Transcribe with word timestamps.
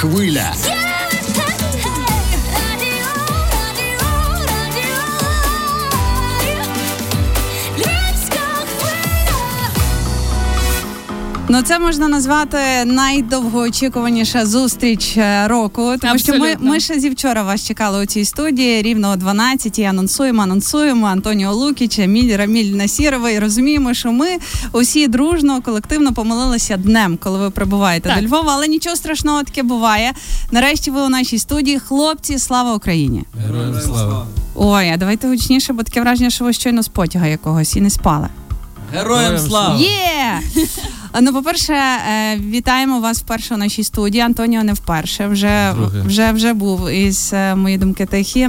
хвиля. 0.00 0.69
Ну, 11.52 11.62
це 11.62 11.78
можна 11.78 12.08
назвати 12.08 12.58
найдовгоочікуваніша 12.84 14.46
зустріч 14.46 15.16
е, 15.16 15.48
року, 15.48 15.92
тому 16.00 16.18
що 16.18 16.38
ми 16.38 16.56
ми 16.60 16.80
ще 16.80 17.00
зі 17.00 17.10
вчора 17.10 17.42
вас 17.42 17.66
чекали 17.66 18.02
у 18.02 18.06
цій 18.06 18.24
студії 18.24 18.82
рівно 18.82 19.10
о 19.10 19.14
12-й 19.14 19.84
Анонсуємо, 19.84 20.42
анонсуємо 20.42 21.06
Антоніо 21.06 21.52
Лукіч, 21.52 21.98
Еміль 21.98 22.36
Раміль 22.36 22.74
Насірова. 22.74 23.30
І 23.30 23.38
розуміємо, 23.38 23.94
що 23.94 24.12
ми 24.12 24.28
усі 24.72 25.08
дружно, 25.08 25.62
колективно 25.62 26.12
помилилися 26.12 26.76
днем, 26.76 27.18
коли 27.22 27.38
ви 27.38 27.50
прибуваєте 27.50 28.08
так. 28.08 28.20
до 28.20 28.26
Львова. 28.26 28.52
Але 28.54 28.68
нічого 28.68 28.96
страшного 28.96 29.42
таке 29.42 29.62
буває. 29.62 30.12
Нарешті 30.50 30.90
ви 30.90 31.00
у 31.00 31.08
нашій 31.08 31.38
студії. 31.38 31.78
Хлопці, 31.78 32.38
слава 32.38 32.74
Україні! 32.74 33.24
Героям 33.46 33.74
слава! 33.84 34.26
Ой, 34.54 34.90
а 34.90 34.96
давайте 34.96 35.28
гучніше, 35.28 35.72
бо 35.72 35.82
таке 35.82 36.00
враження, 36.00 36.30
що 36.30 36.44
ви 36.44 36.52
щойно 36.52 36.82
з 36.82 36.88
потяга 36.88 37.26
якогось 37.26 37.76
і 37.76 37.80
не 37.80 37.90
спали. 37.90 38.28
Героям 38.92 39.38
слава! 39.38 39.76
Є! 39.76 40.40
Ну, 41.20 41.32
по-перше, 41.32 41.72
е, 41.72 42.36
вітаємо 42.36 43.00
вас 43.00 43.18
вперше 43.18 43.54
у 43.54 43.56
нашій 43.56 43.84
студії. 43.84 44.22
Антоніо 44.22 44.64
не 44.64 44.72
вперше, 44.72 45.26
вже 45.26 45.74
вже 46.06 46.32
вже 46.32 46.52
був 46.52 46.90
із 46.90 47.30
е, 47.32 47.54
мої 47.54 47.78
думки 47.78 48.06
тихі. 48.06 48.48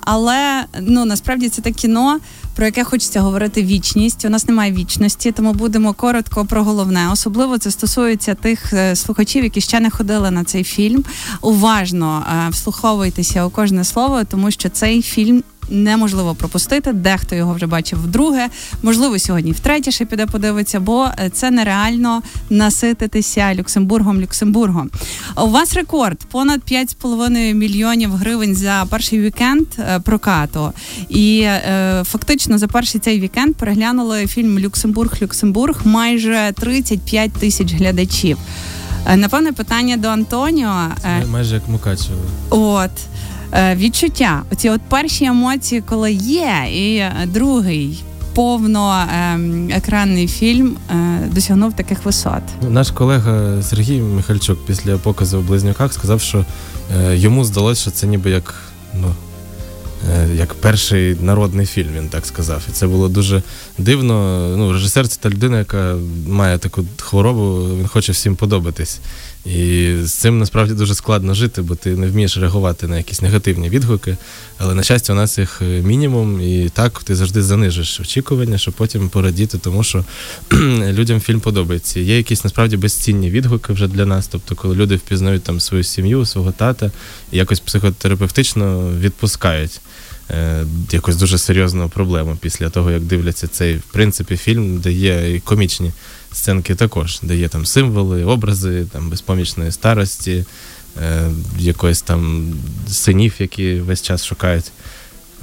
Але 0.00 0.64
ну 0.80 1.04
насправді 1.04 1.48
це 1.48 1.62
те 1.62 1.70
кіно. 1.70 2.18
Про 2.56 2.64
яке 2.66 2.84
хочеться 2.84 3.20
говорити 3.20 3.62
вічність. 3.62 4.24
У 4.24 4.28
нас 4.28 4.48
немає 4.48 4.72
вічності, 4.72 5.32
тому 5.32 5.52
будемо 5.52 5.92
коротко 5.92 6.44
про 6.44 6.64
головне. 6.64 7.08
Особливо 7.12 7.58
це 7.58 7.70
стосується 7.70 8.34
тих 8.34 8.72
е, 8.72 8.96
слухачів, 8.96 9.44
які 9.44 9.60
ще 9.60 9.80
не 9.80 9.90
ходили 9.90 10.30
на 10.30 10.44
цей 10.44 10.64
фільм. 10.64 11.04
Уважно 11.40 12.24
вслуховуйтеся 12.50 13.44
у 13.44 13.50
кожне 13.50 13.84
слово, 13.84 14.24
тому 14.24 14.50
що 14.50 14.68
цей 14.68 15.02
фільм 15.02 15.42
неможливо 15.70 16.34
пропустити. 16.34 16.92
Дехто 16.92 17.36
його 17.36 17.54
вже 17.54 17.66
бачив 17.66 18.02
вдруге. 18.02 18.48
Можливо, 18.82 19.18
сьогодні 19.18 19.52
втретє 19.52 19.90
ще 19.90 20.04
піде 20.04 20.26
подивитися, 20.26 20.80
бо 20.80 21.04
е, 21.18 21.30
це 21.30 21.50
нереально 21.50 22.22
насититися 22.50 23.54
Люксембургом. 23.54 24.20
Люксембургом. 24.20 24.90
У 25.36 25.46
вас 25.46 25.74
рекорд 25.74 26.18
понад 26.30 26.60
5,5 26.70 27.54
мільйонів 27.54 28.10
гривень 28.10 28.54
за 28.54 28.86
перший 28.90 29.20
вікенд 29.20 29.66
е, 29.78 30.00
прокату. 30.00 30.72
І 31.08 31.40
е, 31.40 32.02
фактично 32.04 32.58
за 32.58 32.68
перший 32.68 33.00
цей 33.00 33.20
вікенд 33.20 33.54
переглянули 33.54 34.26
фільм 34.26 34.58
Люксембург 34.58 35.12
Люксембург 35.22 35.80
майже 35.84 36.52
35 36.56 37.32
тисяч 37.32 37.74
глядачів. 37.74 38.38
Напевне, 39.16 39.52
питання 39.52 39.96
до 39.96 40.08
Антоніо. 40.08 40.90
Це 41.02 41.26
майже 41.26 41.54
як 41.54 41.68
Мукачево. 41.68 42.20
От. 42.50 42.90
Е, 43.52 43.74
відчуття. 43.76 44.42
Оці 44.52 44.70
от 44.70 44.80
перші 44.88 45.24
емоції, 45.24 45.80
коли 45.80 46.12
є, 46.12 46.66
і 46.72 47.02
другий 47.26 48.04
повно 48.34 49.06
ем, 49.14 50.28
фільм 50.28 50.76
е, 50.90 51.28
досягнув 51.32 51.72
таких 51.72 52.04
висот. 52.04 52.42
Наш 52.70 52.90
колега 52.90 53.62
Сергій 53.62 54.00
Михальчук 54.00 54.66
після 54.66 54.98
показу 54.98 55.40
в 55.40 55.44
близнюках 55.44 55.92
сказав, 55.92 56.20
що 56.20 56.44
е, 56.96 57.16
йому 57.16 57.44
здалося, 57.44 57.80
що 57.80 57.90
це 57.90 58.06
ніби 58.06 58.30
як 58.30 58.54
ну. 58.94 59.14
Як 60.34 60.54
перший 60.54 61.16
народний 61.20 61.66
фільм, 61.66 61.88
він 61.96 62.08
так 62.08 62.26
сказав. 62.26 62.62
І 62.68 62.72
це 62.72 62.86
було 62.86 63.08
дуже 63.08 63.42
дивно. 63.78 64.14
Ну, 64.56 64.72
Режисер 64.72 65.08
це 65.08 65.20
та 65.20 65.30
людина, 65.30 65.58
яка 65.58 65.94
має 66.28 66.58
таку 66.58 66.84
хворобу, 66.98 67.68
він 67.78 67.86
хоче 67.86 68.12
всім 68.12 68.36
подобатись. 68.36 69.00
І 69.44 69.94
з 70.02 70.12
цим 70.12 70.38
насправді 70.38 70.74
дуже 70.74 70.94
складно 70.94 71.34
жити, 71.34 71.62
бо 71.62 71.74
ти 71.74 71.96
не 71.96 72.06
вмієш 72.06 72.38
реагувати 72.38 72.86
на 72.86 72.96
якісь 72.96 73.22
негативні 73.22 73.68
відгуки. 73.68 74.16
Але 74.58 74.74
на 74.74 74.82
щастя, 74.82 75.12
у 75.12 75.16
нас 75.16 75.38
їх 75.38 75.62
е, 75.62 75.64
мінімум, 75.64 76.40
і 76.40 76.68
так 76.68 77.02
ти 77.02 77.14
завжди 77.14 77.42
занижиш 77.42 78.00
очікування, 78.00 78.58
щоб 78.58 78.74
потім 78.74 79.08
порадіти, 79.08 79.58
тому 79.58 79.84
що 79.84 80.04
людям 80.92 81.20
фільм 81.20 81.40
подобається. 81.40 82.00
Є 82.00 82.16
якісь 82.16 82.44
насправді 82.44 82.76
безцінні 82.76 83.30
відгуки 83.30 83.72
вже 83.72 83.88
для 83.88 84.06
нас. 84.06 84.26
Тобто, 84.26 84.54
коли 84.54 84.76
люди 84.76 84.96
впізнають 84.96 85.42
там 85.42 85.60
свою 85.60 85.84
сім'ю, 85.84 86.26
свого 86.26 86.52
тата 86.52 86.90
і 87.32 87.36
якось 87.36 87.60
психотерапевтично 87.60 88.90
відпускають. 89.00 89.80
Е, 90.30 90.64
якусь 90.90 91.16
дуже 91.16 91.38
серйозну 91.38 91.88
проблему 91.88 92.36
після 92.40 92.70
того, 92.70 92.90
як 92.90 93.02
дивляться 93.02 93.46
цей 93.48 93.76
в 93.76 93.82
принципі 93.92 94.36
фільм, 94.36 94.78
де 94.78 94.92
є 94.92 95.34
і 95.34 95.40
комічні 95.40 95.92
сценки 96.34 96.74
також, 96.74 97.20
де 97.22 97.36
є 97.36 97.48
там 97.48 97.66
символи, 97.66 98.24
образи 98.24 98.86
там 98.92 99.10
безпомічної 99.10 99.72
старості, 99.72 100.44
е, 101.02 101.30
якоїсь 101.58 102.02
там 102.02 102.52
синів, 102.88 103.34
які 103.38 103.80
весь 103.80 104.02
час 104.02 104.24
шукають 104.24 104.72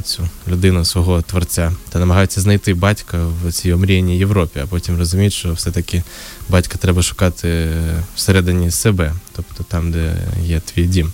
цю 0.04 0.30
людину 0.48 0.86
свого 0.86 1.22
творця 1.22 1.72
та 1.90 2.00
намагаються 2.00 2.42
знайти 2.42 2.74
батька 2.74 3.28
в 3.44 3.52
цій 3.52 3.74
омріяній 3.74 4.18
Європі, 4.18 4.60
а 4.64 4.68
потім 4.68 4.98
розуміють, 4.98 5.34
що 5.34 5.54
все-таки 5.54 6.04
батька 6.50 6.78
треба 6.78 7.02
шукати 7.02 7.70
всередині 8.16 8.72
себе, 8.72 9.14
тобто 9.36 9.64
там, 9.64 9.92
де 9.92 10.18
є 10.44 10.60
твій 10.60 10.86
дім. 10.86 11.12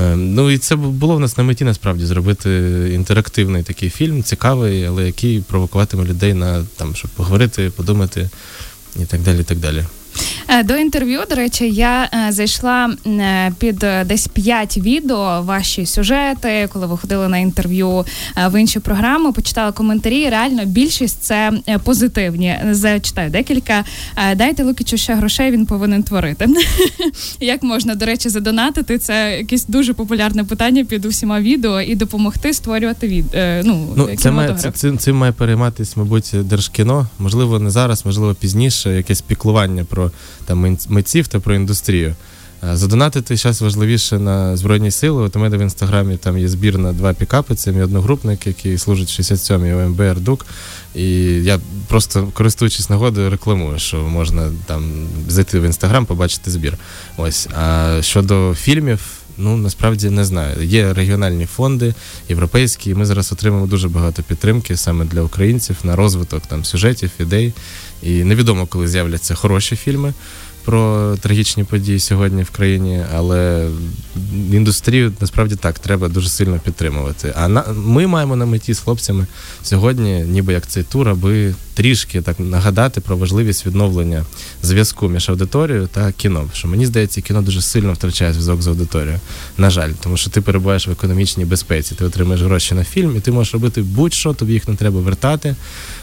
Е, 0.00 0.16
ну 0.16 0.50
і 0.50 0.58
це 0.58 0.76
було 0.76 1.16
в 1.16 1.20
нас 1.20 1.38
на 1.38 1.44
меті 1.44 1.64
насправді 1.64 2.06
зробити 2.06 2.50
інтерактивний 2.94 3.62
такий 3.62 3.90
фільм, 3.90 4.22
цікавий, 4.22 4.84
але 4.84 5.06
який 5.06 5.40
провокуватиме 5.40 6.04
людей 6.04 6.34
на 6.34 6.64
там, 6.76 6.94
щоб 6.94 7.10
поговорити, 7.10 7.70
подумати 7.70 8.30
і 8.96 9.04
так 9.04 9.20
далее, 9.20 9.40
і 9.40 9.44
так 9.44 9.58
далі. 9.58 9.84
Е, 10.48 10.62
до 10.62 10.76
інтерв'ю, 10.76 11.20
до 11.30 11.34
речі, 11.34 11.70
я 11.70 12.10
е, 12.28 12.32
зайшла 12.32 12.96
е, 13.06 13.52
під 13.58 13.86
десь 14.06 14.28
п'ять 14.28 14.76
відео 14.76 15.42
ваші 15.42 15.86
сюжети, 15.86 16.68
коли 16.72 16.86
ви 16.86 16.96
ходили 16.98 17.28
на 17.28 17.38
інтерв'ю 17.38 18.04
в 18.50 18.60
інші 18.60 18.80
програми, 18.80 19.32
почитала 19.32 19.72
коментарі. 19.72 20.28
Реально 20.28 20.64
більшість 20.64 21.22
це 21.22 21.52
позитивні. 21.84 22.56
Зачитаю 22.70 23.30
декілька. 23.30 23.84
Дайте 24.36 24.64
Лукічу 24.64 24.96
ще 24.96 25.14
грошей, 25.14 25.50
він 25.50 25.66
повинен 25.66 26.02
творити. 26.02 26.48
Як 27.40 27.62
можна, 27.62 27.94
до 27.94 28.06
речі, 28.06 28.28
задонатити? 28.28 28.98
Це 28.98 29.36
якесь 29.38 29.66
дуже 29.66 29.94
популярне 29.94 30.44
питання 30.44 30.84
під 30.84 31.04
усіма 31.04 31.40
відео 31.40 31.80
і 31.80 31.94
допомогти 31.94 32.54
створювати 32.54 33.08
від 33.08 33.24
ну, 33.64 33.94
ну 33.96 34.16
це 34.16 34.30
має 34.30 34.54
це, 34.54 34.70
цим, 34.70 34.98
цим 34.98 35.16
має 35.16 35.32
перейматися, 35.32 35.92
мабуть, 35.96 36.30
держкіно. 36.34 37.06
Можливо, 37.18 37.58
не 37.58 37.70
зараз, 37.70 38.06
можливо, 38.06 38.34
пізніше, 38.34 38.90
якесь 38.90 39.20
піклування 39.20 39.84
про 39.84 40.10
там 40.44 40.76
митців 40.88 41.28
та 41.28 41.40
про 41.40 41.54
індустрію. 41.54 42.14
Задонатити 42.72 43.36
зараз 43.36 43.62
важливіше 43.62 44.18
на 44.18 44.56
Збройні 44.56 44.90
сили. 44.90 45.22
От 45.22 45.36
у 45.36 45.38
мене 45.38 45.56
в 45.56 45.60
інстаграмі 45.60 46.16
там 46.16 46.38
є 46.38 46.48
збір 46.48 46.78
на 46.78 46.92
два 46.92 47.12
пікапи, 47.12 47.54
це 47.54 47.72
мій 47.72 47.82
одногрупник, 47.82 48.46
який 48.46 48.78
служить 48.78 49.08
67-й 49.08 49.72
ОМБР 49.72 50.20
Дук. 50.20 50.46
І 50.94 51.04
я 51.24 51.60
просто 51.88 52.28
користуючись 52.34 52.90
нагодою, 52.90 53.30
рекламую, 53.30 53.78
що 53.78 53.96
можна 53.96 54.50
там 54.66 55.06
зайти 55.28 55.60
в 55.60 55.62
інстаграм, 55.62 56.06
побачити 56.06 56.50
збір. 56.50 56.78
Ось. 57.16 57.48
А 57.56 57.98
щодо 58.02 58.54
фільмів, 58.54 59.00
ну 59.38 59.56
насправді 59.56 60.10
не 60.10 60.24
знаю. 60.24 60.64
Є 60.64 60.92
регіональні 60.92 61.46
фонди, 61.46 61.94
європейські, 62.28 62.90
і 62.90 62.94
ми 62.94 63.06
зараз 63.06 63.32
отримуємо 63.32 63.66
дуже 63.66 63.88
багато 63.88 64.22
підтримки 64.22 64.76
саме 64.76 65.04
для 65.04 65.22
українців 65.22 65.76
на 65.84 65.96
розвиток 65.96 66.46
там 66.46 66.64
сюжетів, 66.64 67.10
ідей. 67.20 67.52
І 68.02 68.24
невідомо, 68.24 68.66
коли 68.66 68.88
з'являться 68.88 69.34
хороші 69.34 69.76
фільми 69.76 70.12
про 70.64 71.14
трагічні 71.20 71.64
події 71.64 72.00
сьогодні 72.00 72.42
в 72.42 72.50
країні, 72.50 73.04
але 73.14 73.68
індустрію 74.52 75.12
насправді 75.20 75.56
так 75.56 75.78
треба 75.78 76.08
дуже 76.08 76.28
сильно 76.28 76.58
підтримувати. 76.64 77.34
А 77.36 77.48
на 77.48 77.64
ми 77.72 78.06
маємо 78.06 78.36
на 78.36 78.46
меті 78.46 78.74
з 78.74 78.78
хлопцями 78.78 79.26
сьогодні, 79.62 80.24
ніби 80.24 80.52
як 80.52 80.66
цей 80.66 80.82
тур, 80.82 81.08
аби 81.08 81.54
трішки 81.74 82.22
так 82.22 82.40
нагадати 82.40 83.00
про 83.00 83.16
важливість 83.16 83.66
відновлення 83.66 84.24
зв'язку 84.62 85.08
між 85.08 85.28
аудиторією 85.28 85.86
та 85.86 86.12
кіно. 86.12 86.48
Що 86.52 86.68
мені 86.68 86.86
здається, 86.86 87.20
кіно 87.20 87.42
дуже 87.42 87.62
сильно 87.62 87.92
втрачає 87.92 88.32
зв'язок 88.32 88.62
з 88.62 88.66
аудиторією. 88.66 89.20
На 89.58 89.70
жаль, 89.70 89.90
тому 90.02 90.16
що 90.16 90.30
ти 90.30 90.40
перебуваєш 90.40 90.88
в 90.88 90.90
економічній 90.90 91.44
безпеці, 91.44 91.94
ти 91.94 92.04
отримаєш 92.04 92.42
гроші 92.42 92.74
на 92.74 92.84
фільм, 92.84 93.16
і 93.16 93.20
ти 93.20 93.32
можеш 93.32 93.54
робити 93.54 93.82
будь-що, 93.82 94.34
тобі 94.34 94.52
їх 94.52 94.68
не 94.68 94.74
треба 94.74 95.00
вертати. 95.00 95.56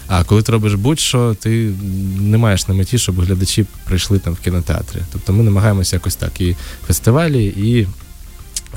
А 0.07 0.23
коли 0.23 0.41
ти 0.41 0.51
робиш 0.51 0.73
будь-що, 0.73 1.35
ти 1.39 1.71
не 2.19 2.37
маєш 2.37 2.67
на 2.67 2.73
меті, 2.73 2.97
щоб 2.97 3.21
глядачі 3.21 3.65
прийшли 3.85 4.19
там 4.19 4.33
в 4.33 4.39
кінотеатрі. 4.51 4.99
Тобто 5.11 5.33
ми 5.33 5.43
намагаємося 5.43 5.95
якось 5.95 6.15
так 6.15 6.41
і 6.41 6.55
фестивалі, 6.87 7.45
і 7.45 7.87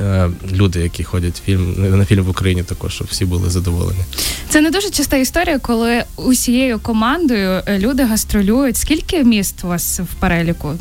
е, 0.00 0.30
люди, 0.52 0.80
які 0.80 1.04
ходять 1.04 1.42
фільм 1.44 1.98
на 1.98 2.04
фільм 2.04 2.24
в 2.24 2.28
Україні, 2.28 2.62
також 2.62 2.94
щоб 2.94 3.06
всі 3.10 3.24
були 3.24 3.50
задоволені. 3.50 4.00
Це 4.48 4.60
не 4.60 4.70
дуже 4.70 4.90
часта 4.90 5.16
історія, 5.16 5.58
коли 5.58 6.04
усією 6.16 6.78
командою 6.78 7.62
е, 7.66 7.78
люди 7.78 8.04
гастролюють. 8.04 8.76
Скільки 8.76 9.24
міст 9.24 9.64
у 9.64 9.68
вас 9.68 10.00
в 10.00 10.14
переліку? 10.20 10.74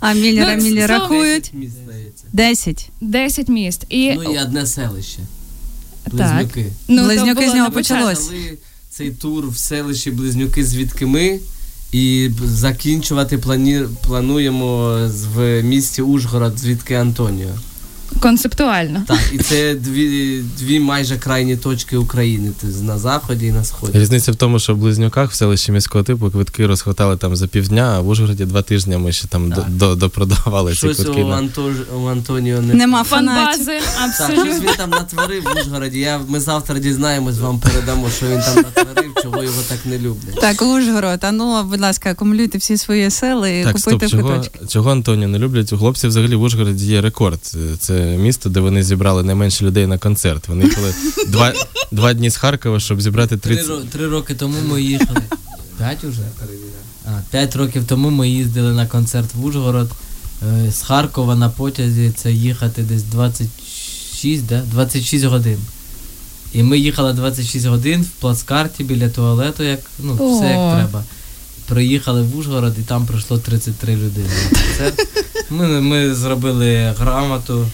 А 0.00 0.12
міллера 0.12 0.56
ну, 0.56 0.62
міллі 0.62 0.86
рахують? 0.86 1.52
Десять. 2.32 2.90
Десять 3.00 3.48
міст. 3.48 3.86
І... 3.88 4.12
Ну 4.12 4.22
і 4.22 4.38
одне 4.38 4.66
селище. 4.66 5.18
Близнюки. 6.06 6.66
Ну, 6.88 7.04
Близнюки 7.04 7.50
з 7.50 7.54
нього 7.54 7.70
почалось. 7.70 8.30
Цей 8.92 9.10
тур 9.10 9.48
в 9.48 9.56
селищі 9.56 10.10
Близнюки, 10.10 10.64
звідки 10.64 11.06
ми. 11.06 11.40
І 11.92 12.30
закінчувати 12.44 13.38
плані... 13.38 13.82
плануємо 14.06 14.98
в 15.34 15.62
місті 15.62 16.02
Ужгород, 16.02 16.58
звідки 16.58 16.94
Антоніо. 16.94 17.48
Концептуально. 18.20 19.02
Так, 19.06 19.20
і 19.32 19.38
це 19.38 19.74
дві 19.74 20.42
дві 20.58 20.80
майже 20.80 21.16
крайні 21.16 21.56
точки 21.56 21.96
України. 21.96 22.52
Тобто 22.60 22.76
на 22.80 22.98
заході 22.98 23.46
і 23.46 23.52
на 23.52 23.64
сході. 23.64 23.98
Різниця 23.98 24.32
в 24.32 24.36
тому, 24.36 24.58
що 24.58 24.74
в 24.74 24.76
Близнюках 24.76 25.30
в 25.30 25.34
селищі 25.34 25.72
міського 25.72 26.04
типу 26.04 26.30
квитки 26.30 26.66
розхватали 26.66 27.16
там 27.16 27.36
за 27.36 27.46
півдня, 27.46 27.92
а 27.96 28.00
в 28.00 28.08
Ужгороді 28.08 28.44
два 28.44 28.62
тижні 28.62 28.96
ми 28.96 29.12
ще 29.12 29.28
там 29.28 29.54
допродавали 29.96 30.74
ці 30.74 30.80
квитки. 30.80 31.02
Щось 31.02 31.16
у, 31.16 31.28
Антож... 31.28 31.74
у 32.02 32.06
Антоніо 32.06 32.60
не 32.60 32.74
нема 32.74 33.04
фанбази. 33.04 33.80
Так, 34.18 34.32
щось 34.32 34.60
він 34.60 34.70
там 34.76 34.90
натворив 34.90 35.42
в 35.42 35.60
Ужгороді. 35.60 35.98
Я, 35.98 36.20
Ми 36.28 36.40
завтра 36.40 36.78
дізнаємось, 36.78 37.38
вам 37.38 37.58
передамо, 37.60 38.10
що 38.10 38.26
він 38.26 38.40
там 38.40 38.56
натворив, 38.56 39.12
чого 39.22 39.42
його 39.42 39.62
так 39.68 39.78
не 39.86 39.98
люблять. 39.98 40.40
Так, 40.40 40.62
Ужгород, 40.62 41.20
а 41.22 41.32
ну, 41.32 41.64
будь 41.64 41.80
ласка, 41.80 42.10
акумулюйте 42.10 42.58
всі 42.58 42.76
свої 42.76 43.10
сили 43.10 43.60
і 43.60 43.64
так, 43.64 43.76
купуйте 43.76 44.08
стоп, 44.08 44.20
чого, 44.20 44.32
квиточки. 44.32 44.66
Чого 44.68 44.90
Антоніо 44.90 45.28
не 45.28 45.38
люблять? 45.38 45.72
У 45.72 45.78
хлопців 45.78 46.10
взагалі 46.10 46.34
в 46.34 46.42
Ужгороді 46.42 46.86
є 46.86 47.00
рекорд. 47.00 47.40
Це 47.78 47.99
місто, 48.02 48.48
де 48.48 48.60
вони 48.60 48.82
зібрали 48.82 49.22
найменше 49.22 49.64
людей 49.64 49.86
на 49.86 49.98
концерт. 49.98 50.48
Вони 50.48 50.64
їхали 50.64 50.94
два, 51.28 51.52
два 51.90 52.12
дні 52.14 52.30
з 52.30 52.36
Харкова, 52.36 52.80
щоб 52.80 53.00
зібрати 53.00 53.36
30... 53.36 53.66
Три, 53.66 53.76
три 53.92 54.08
роки 54.08 54.34
тому 54.34 54.56
ми 54.68 54.82
їхали. 54.82 55.20
П'ять 55.78 56.04
уже? 56.04 56.22
А, 57.04 57.10
П'ять 57.30 57.56
років 57.56 57.84
тому 57.86 58.10
ми 58.10 58.28
їздили 58.28 58.72
на 58.72 58.86
концерт 58.86 59.34
в 59.34 59.44
Ужгород. 59.44 59.90
Е, 60.66 60.72
з 60.72 60.82
Харкова 60.82 61.34
на 61.36 61.48
потязі 61.48 62.12
це 62.16 62.32
їхати 62.32 62.82
десь 62.82 63.02
26, 63.02 64.46
да? 64.46 64.62
26 64.72 65.24
годин. 65.24 65.58
І 66.52 66.62
ми 66.62 66.78
їхали 66.78 67.12
26 67.12 67.66
годин 67.66 68.02
в 68.02 68.20
плацкарті 68.20 68.84
біля 68.84 69.08
туалету, 69.08 69.62
як, 69.62 69.80
ну, 69.98 70.14
все 70.14 70.46
як 70.46 70.74
треба. 70.76 71.04
Приїхали 71.68 72.22
в 72.22 72.36
Ужгород 72.36 72.74
і 72.78 72.82
там 72.82 73.06
пройшло 73.06 73.38
33 73.38 73.96
людини. 73.96 74.28
Ми, 75.50 75.80
ми 75.80 76.14
зробили 76.14 76.94
грамоту, 76.98 77.66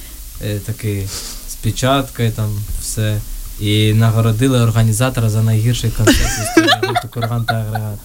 такий 0.67 1.06
з 1.49 1.55
печаткою, 1.55 2.31
там 2.33 2.50
все. 2.81 3.21
І 3.61 3.93
нагородили 3.93 4.61
організатора 4.61 5.31
за 5.31 5.43
найгірший 5.43 5.91
концерт 5.91 6.38
в 6.38 6.43
історії 6.49 6.71
Курган 7.11 7.44
та 7.44 7.55
агрегат. 7.55 7.99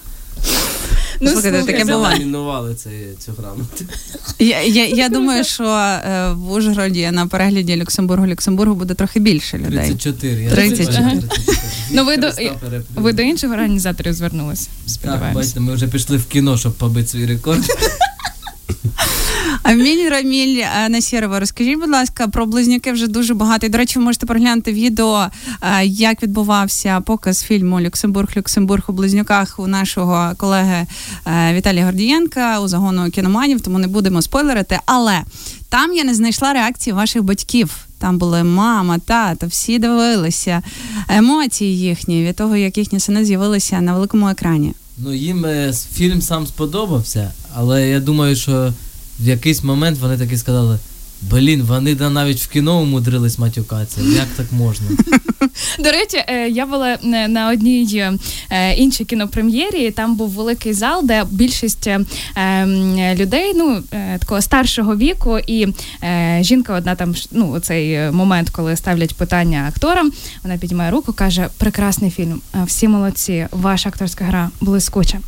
Ну, 1.24 1.32
слухайте, 1.32 1.64
таке 1.64 1.86
буває. 1.86 2.20
номінували 2.20 2.76
цю 3.20 3.32
грамоту. 3.38 3.86
Я, 4.40 4.62
я, 4.64 4.88
я 4.88 5.10
думаю, 5.10 5.44
що 5.44 5.64
е, 5.64 6.32
в 6.34 6.52
Ужгороді 6.52 7.12
на 7.12 7.28
перегляді 7.28 7.78
Люксембургу 7.78 8.28
Люксембургу 8.28 8.76
буде 8.76 8.94
трохи 8.94 9.20
більше 9.20 9.58
людей. 9.58 9.78
34. 9.86 10.44
Я 10.44 10.52
34. 10.52 11.16
бачу, 11.16 11.28
34. 11.28 11.66
Ну, 11.92 12.06
ви 12.06 12.18
до- 12.18 12.32
Ви 12.96 13.14
до 13.14 13.22
інших 13.22 13.52
організаторів 13.52 14.14
звернулися. 14.14 14.70
Так, 15.02 15.34
бачите, 15.34 15.60
ми 15.60 15.74
вже 15.74 15.88
пішли 15.88 16.18
в 16.18 16.26
кіно, 16.26 16.58
щоб 16.58 16.74
побити 16.74 17.08
свій 17.08 17.26
рекорд. 17.26 17.66
Аміль 19.64 20.10
Раміль 20.10 20.64
е, 20.86 20.90
Насєрова, 20.90 21.40
розкажіть, 21.40 21.80
будь 21.80 21.90
ласка, 21.90 22.28
про 22.28 22.46
близнюки 22.46 22.92
вже 22.92 23.08
дуже 23.08 23.34
багато. 23.34 23.66
І, 23.66 23.70
до 23.70 23.78
речі, 23.78 24.00
ви 24.00 24.06
можете 24.06 24.26
переглянути 24.26 24.74
відео, 24.74 25.28
е, 25.62 25.86
як 25.86 26.24
відбувався 26.24 27.02
показ 27.02 27.44
фільму 27.44 27.82
Люксембург, 27.82 28.30
Люксембург 28.38 28.84
у 28.88 28.92
близнюках 28.92 29.60
у 29.60 29.68
нашого 29.68 30.36
колеги 30.38 30.88
е, 31.28 31.54
Віталія 31.54 31.86
Гордієнка 31.86 32.60
у 32.60 32.68
загону 32.68 33.12
кіноманів, 33.12 33.62
тому 33.62 33.80
не 33.80 33.88
будемо 33.88 34.22
спойлерити. 34.22 34.80
Але 34.86 35.22
там 35.70 35.94
я 35.94 36.04
не 36.04 36.14
знайшла 36.14 36.54
реакції 36.54 36.94
ваших 36.94 37.24
батьків. 37.24 37.78
Там 38.00 38.18
були 38.18 38.44
мама, 38.44 39.00
тато, 39.00 39.48
всі 39.48 39.80
дивилися 39.80 40.62
емоції 41.10 41.80
їхні 41.80 42.24
від 42.24 42.36
того, 42.36 42.58
як 42.58 42.78
їхні 42.78 43.00
сини 43.00 43.26
з'явилися 43.26 43.82
на 43.82 43.94
великому 43.94 44.30
екрані. 44.30 44.74
Ну, 44.98 45.14
їм 45.14 45.46
фільм 45.94 46.22
сам 46.22 46.48
сподобався, 46.48 47.32
але 47.56 47.88
я 47.88 48.00
думаю, 48.00 48.36
що 48.36 48.74
в 49.22 49.28
якийсь 49.28 49.64
момент 49.64 50.00
вони 50.00 50.18
таки 50.18 50.38
сказали: 50.38 50.80
блін, 51.22 51.62
вони 51.62 51.96
навіть 51.96 52.40
в 52.40 52.48
кіно 52.48 52.82
умудрились 52.82 53.40
матюкатися. 53.40 54.02
Як 54.02 54.28
так 54.38 54.52
можна? 54.52 54.88
До 55.80 55.92
речі, 55.92 56.18
е, 56.28 56.50
я 56.50 56.66
була 56.66 56.98
е, 57.04 57.28
на 57.28 57.50
одній 57.50 58.10
е, 58.52 58.74
іншій 58.74 59.06
кінопрем'єрі. 59.06 59.92
Там 59.92 60.16
був 60.16 60.30
великий 60.30 60.74
зал, 60.74 61.02
де 61.04 61.26
більшість 61.32 61.90
людей, 63.16 63.54
ну 63.56 63.84
такого 64.20 64.42
старшого 64.42 64.96
віку, 64.96 65.40
і 65.48 65.68
жінка, 66.40 66.74
одна 66.74 66.96
там 66.96 67.16
ну 67.32 67.60
цей 67.60 68.12
момент, 68.12 68.50
коли 68.50 68.76
ставлять 68.76 69.16
питання 69.16 69.66
акторам, 69.68 70.12
вона 70.44 70.58
піднімає 70.58 70.92
руку, 70.92 71.14
каже: 71.14 71.48
Прекрасний 71.58 72.12
фільм, 72.12 72.42
всі 72.66 72.88
молодці, 72.88 73.48
ваша 73.52 73.90
акторська 73.90 74.26
гра 74.26 74.50
блискуча. 74.62 75.20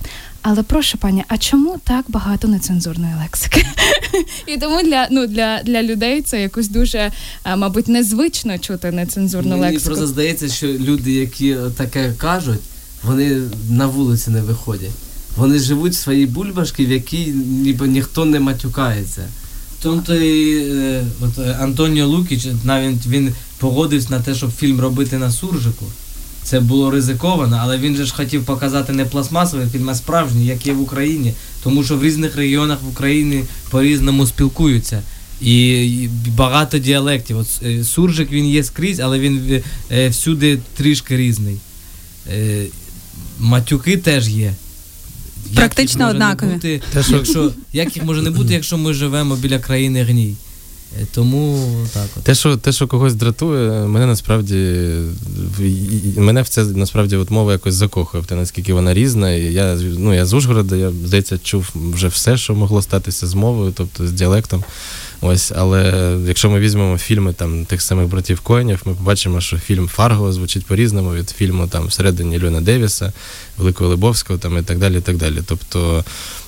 Але 0.44 0.63
прошу 0.63 0.98
пані, 0.98 1.24
а 1.28 1.38
чому 1.38 1.78
так 1.84 2.06
багато 2.07 2.48
нецензурної 2.48 3.13
лексики? 3.22 3.66
І 4.48 4.57
тому 4.57 4.81
для 4.81 5.07
ну 5.12 5.28
для, 5.28 5.62
для 5.63 5.84
людей 5.84 6.22
це 6.22 6.42
якось 6.42 6.68
дуже, 6.69 7.12
е, 7.45 7.56
мабуть, 7.56 7.88
незвично 7.88 8.60
чути 8.60 8.92
нецензурну 8.92 9.50
Мені 9.50 9.62
лексику. 9.62 9.86
просто 9.86 10.07
здається, 10.07 10.50
що 10.50 10.68
люди, 10.68 11.12
які 11.12 11.57
таке 11.78 12.13
кажуть, 12.18 12.60
вони 13.04 13.42
на 13.69 13.88
вулиці 13.88 14.31
не 14.31 14.42
виходять. 14.42 14.92
Вони 15.38 15.60
живуть 15.60 15.94
в 15.94 15.98
своїй 15.98 16.25
бульбашці, 16.25 16.86
в 16.86 16.92
якій 16.92 17.25
ніби 17.46 17.88
ніхто 17.88 18.25
не 18.25 18.39
матюкається. 18.39 19.28
І 20.10 20.63
е, 20.72 21.04
от 21.22 21.39
е, 21.39 21.57
Антоніо 21.62 22.07
Лукіч 22.07 22.48
навіть 22.63 23.07
він 23.07 23.34
погодився 23.57 24.07
на 24.10 24.19
те, 24.19 24.36
щоб 24.36 24.51
фільм 24.51 24.80
робити 24.80 25.18
на 25.18 25.31
суржику. 25.31 25.86
Це 26.44 26.60
було 26.60 26.92
ризиковано, 26.92 27.60
але 27.62 27.78
він 27.78 27.95
же 27.95 28.06
ж 28.06 28.13
хотів 28.13 28.45
показати 28.45 28.94
не 28.94 29.06
пластмасовий 29.06 29.68
фільм, 29.68 29.90
а 29.90 29.95
справжній, 29.95 30.45
як 30.45 30.68
є 30.68 30.74
в 30.74 30.81
Україні. 30.81 31.34
Тому 31.63 31.84
що 31.84 31.98
в 31.98 32.04
різних 32.04 32.36
регіонах 32.36 32.81
в 32.81 32.88
Україні 32.88 33.44
по-різному 33.69 34.28
спілкуються. 34.28 35.01
І 35.42 36.10
багато 36.28 36.78
діалектів. 36.78 37.38
От 37.38 37.48
е, 37.66 37.84
суржик 37.84 38.31
він 38.31 38.50
є 38.50 38.63
скрізь, 38.63 39.00
але 39.00 39.19
він 39.19 39.62
е, 39.92 40.10
всюди 40.10 40.60
трішки 40.78 41.18
різний. 41.18 41.57
Е, 42.34 42.63
Матюки 43.39 43.98
теж 43.98 44.30
є. 44.30 44.54
Практично 45.56 46.10
однакові. 46.10 46.50
бути, 46.54 46.81
якщо, 47.10 47.51
як 47.74 47.96
їх 47.96 48.06
може 48.06 48.22
не 48.22 48.30
бути, 48.30 48.54
якщо 48.54 48.78
ми 48.78 48.94
живемо 48.94 49.36
біля 49.36 49.60
країни 49.60 50.04
гній? 50.04 50.36
Тому 51.13 51.69
так 51.94 52.07
от. 52.18 52.24
Те, 52.24 52.36
що 52.36 52.57
те, 52.57 52.72
що 52.72 52.88
когось 52.88 53.13
дратує, 53.13 53.88
мене 53.88 54.06
насправді 54.06 54.90
мене 56.18 56.42
в 56.42 56.48
це 56.48 56.63
насправді 56.63 57.16
от 57.16 57.31
мова 57.31 57.51
якось 57.51 57.74
закохує 57.74 58.24
в 58.24 58.25
те, 58.25 58.36
наскільки 58.36 58.74
вона 58.74 58.94
різна. 58.94 59.32
І 59.32 59.53
я 59.53 59.75
ну 59.98 60.13
я 60.13 60.25
з 60.25 60.34
Ужгорода, 60.34 60.75
я 60.75 60.91
здається, 61.06 61.38
чув 61.38 61.70
вже 61.75 62.08
все, 62.08 62.38
що 62.38 62.56
могло 62.56 62.82
статися 62.82 63.27
з 63.27 63.34
мовою, 63.34 63.74
тобто 63.75 64.08
з 64.08 64.12
діалектом. 64.12 64.63
Ось, 65.25 65.51
але 65.56 66.13
якщо 66.27 66.50
ми 66.50 66.60
візьмемо 66.60 66.98
фільми 66.98 67.34
там 67.34 67.65
тих 67.65 67.82
самих 67.82 68.08
братів 68.08 68.39
Коенів, 68.39 68.82
ми 68.86 68.94
побачимо, 68.94 69.41
що 69.41 69.58
фільм 69.58 69.88
Фарго 69.88 70.34
звучить 70.34 70.65
по-різному 70.65 71.13
від 71.13 71.29
фільму 71.29 71.68
там 71.68 71.88
всередині 71.88 72.44
Льона 72.44 72.62
Девіса, 72.62 73.13
Великого 73.57 73.89
Лебовського 73.89 74.39
там 74.39 74.57
і 74.57 74.62
так 74.62 74.77
далі. 74.77 74.98
і 74.98 75.01
так 75.01 75.17
далі. 75.17 75.39
Тобто 75.45 76.03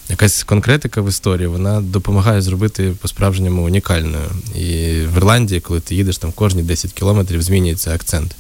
якась 0.10 0.44
конкретика 0.44 1.02
в 1.02 1.10
історії 1.10 1.48
вона 1.48 1.82
допомагає 1.82 2.42
зробити 2.42 2.94
по-справжньому 3.02 3.64
унікальною. 3.64 4.30
І 4.56 4.66
в 5.14 5.18
Ірландії, 5.18 5.62
коли 5.62 5.80
ти 5.80 5.96
їдеш 5.96 6.18
там 6.18 6.32
кожні 6.32 6.64
10 6.64 6.94
кілометрів, 6.94 7.42
змінюється 7.42 7.94
акцент. 7.94 8.36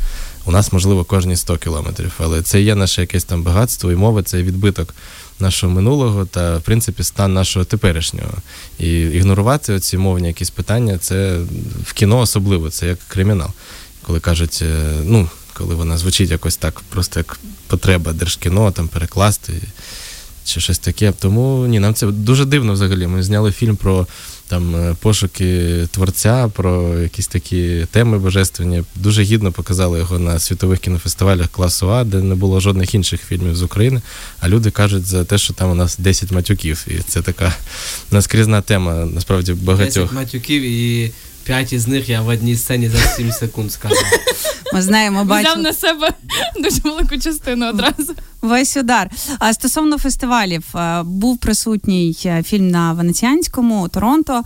У 0.45 0.51
нас, 0.51 0.73
можливо, 0.73 1.03
кожні 1.03 1.35
100 1.35 1.57
кілометрів, 1.57 2.11
але 2.17 2.41
це 2.41 2.61
є 2.61 2.75
наше 2.75 3.01
якесь 3.01 3.23
там 3.23 3.43
багатство, 3.43 3.91
і 3.91 3.95
мова 3.95 4.23
це 4.23 4.43
відбиток 4.43 4.95
нашого 5.39 5.73
минулого 5.73 6.25
та, 6.25 6.57
в 6.57 6.61
принципі, 6.61 7.03
стан 7.03 7.33
нашого 7.33 7.65
теперішнього. 7.65 8.33
І 8.79 8.99
ігнорувати 8.99 9.73
оці 9.73 9.97
мовні 9.97 10.27
якісь 10.27 10.49
питання, 10.49 10.97
це 10.97 11.39
в 11.85 11.93
кіно 11.93 12.19
особливо, 12.19 12.69
це 12.69 12.87
як 12.87 12.99
кримінал. 13.07 13.49
Коли 14.01 14.19
кажуть, 14.19 14.59
е, 14.61 14.93
ну, 15.03 15.29
коли 15.57 15.75
вона 15.75 15.97
звучить 15.97 16.31
якось 16.31 16.57
так, 16.57 16.81
просто 16.89 17.19
як 17.19 17.39
потреба 17.67 18.13
держкіно 18.13 18.71
там 18.71 18.87
перекласти 18.87 19.53
чи 20.45 20.59
щось 20.59 20.79
таке. 20.79 21.11
Тому 21.19 21.67
ні, 21.67 21.79
нам 21.79 21.93
це 21.93 22.07
дуже 22.07 22.45
дивно 22.45 22.73
взагалі. 22.73 23.07
Ми 23.07 23.23
зняли 23.23 23.51
фільм 23.51 23.75
про 23.75 24.07
там 24.47 24.75
е, 24.75 24.95
пошуки 25.01 25.87
творця, 25.91 26.51
про 26.53 26.99
якісь 26.99 27.27
такі 27.27 27.87
теми 27.91 28.19
божественні. 28.19 28.83
Дуже 28.95 29.23
гідно 29.23 29.51
показали 29.51 29.99
його 29.99 30.19
на 30.19 30.39
світових 30.39 30.79
кінофестивалях 30.79 31.47
класу 31.47 31.91
А, 31.91 32.03
де 32.03 32.17
не 32.17 32.35
було 32.35 32.59
жодних 32.59 32.95
інших 32.95 33.21
фільмів 33.21 33.55
з 33.55 33.63
України. 33.63 34.01
А 34.39 34.49
люди 34.49 34.71
кажуть 34.71 35.05
за 35.05 35.25
те, 35.25 35.37
що 35.37 35.53
там 35.53 35.71
у 35.71 35.75
нас 35.75 35.97
10 35.97 36.31
матюків. 36.31 36.85
І 36.87 36.99
це 37.07 37.21
така 37.21 37.55
наскрізна 38.11 38.61
тема, 38.61 38.93
насправді 39.05 39.51
10 39.51 39.65
багатьох. 39.65 40.13
матюків 40.13 40.61
і 40.61 41.11
5 41.45 41.73
із 41.73 41.87
них 41.87 42.09
я 42.09 42.21
в 42.21 42.27
одній 42.27 42.55
сцені 42.55 42.89
за 42.89 42.97
7 42.97 43.31
секунд 43.31 43.71
сказав. 43.71 44.03
Ми 44.73 44.81
знаємо, 44.81 45.23
Взяв 45.23 45.57
на 45.59 45.73
себе 45.73 46.09
дуже 46.59 46.79
велику 46.83 47.17
частину 47.17 47.69
одразу. 47.69 48.15
Весь 48.41 48.77
удар. 48.77 49.09
А 49.39 49.53
стосовно 49.53 49.97
фестивалів, 49.97 50.63
е, 50.75 51.03
був 51.03 51.37
присутній 51.37 52.17
е, 52.25 52.43
фільм 52.43 52.69
на 52.69 52.93
Венеціанському 52.93 53.87
Торонто. 53.87 54.41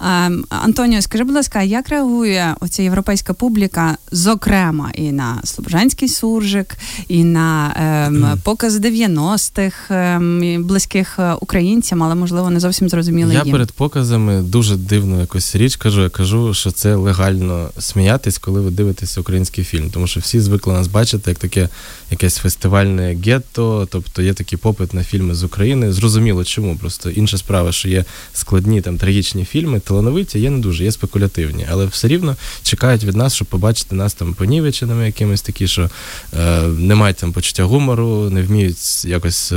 Е, 0.00 0.30
Антоніо, 0.48 1.02
скажи, 1.02 1.24
будь 1.24 1.34
ласка, 1.34 1.62
як 1.62 1.88
реагує 1.88 2.54
оця 2.60 2.82
європейська 2.82 3.34
публіка, 3.34 3.96
зокрема, 4.12 4.90
і 4.94 5.12
на 5.12 5.40
Слобожанський 5.44 6.08
суржик, 6.08 6.76
і 7.08 7.24
на 7.24 7.74
ем, 8.06 8.40
показ 8.44 8.76
90-х 8.76 9.94
ем, 9.94 10.64
близьких 10.64 11.18
українцям, 11.40 12.02
але 12.02 12.14
можливо 12.14 12.50
не 12.50 12.60
зовсім 12.60 12.88
зрозуміло. 12.88 13.32
Я 13.32 13.42
їм. 13.42 13.52
перед 13.52 13.72
показами 13.72 14.42
дуже 14.42 14.76
дивну 14.76 15.20
якусь 15.20 15.56
річ 15.56 15.76
кажу. 15.76 16.02
Я 16.02 16.08
кажу, 16.08 16.54
що 16.54 16.70
це 16.70 16.94
легально 16.94 17.70
сміятись, 17.78 18.38
коли 18.38 18.60
ви 18.60 18.70
дивитеся 18.70 19.20
український 19.20 19.64
фільм, 19.64 19.90
тому 19.90 20.06
що 20.06 20.20
всі 20.20 20.40
звикли 20.40 20.72
нас 20.72 20.86
бачити 20.86 21.30
як 21.30 21.38
таке 21.38 21.68
якесь 22.14 22.36
фестивальне 22.36 23.16
гетто, 23.26 23.88
тобто 23.90 24.22
є 24.22 24.32
такий 24.34 24.58
попит 24.58 24.94
на 24.94 25.04
фільми 25.04 25.34
з 25.34 25.44
України. 25.44 25.92
Зрозуміло, 25.92 26.44
чому. 26.44 26.76
Просто 26.76 27.10
інша 27.10 27.38
справа, 27.38 27.72
що 27.72 27.88
є 27.88 28.04
складні 28.32 28.80
там 28.80 28.98
трагічні 28.98 29.44
фільми, 29.44 29.80
талановиті, 29.80 30.38
є 30.38 30.50
не 30.50 30.58
дуже, 30.58 30.84
є 30.84 30.92
спекулятивні, 30.92 31.66
але 31.70 31.86
все 31.86 32.08
рівно 32.08 32.36
чекають 32.62 33.04
від 33.04 33.16
нас, 33.16 33.34
щоб 33.34 33.48
побачити 33.48 33.94
нас 33.94 34.14
там 34.14 34.34
понівеченими, 34.34 35.06
якимись 35.06 35.42
такі, 35.42 35.68
що 35.68 35.90
е, 36.38 36.62
не 36.62 36.94
мають 36.94 37.16
там 37.16 37.32
почуття 37.32 37.64
гумору, 37.64 38.30
не 38.30 38.42
вміють 38.42 39.04
якось 39.04 39.52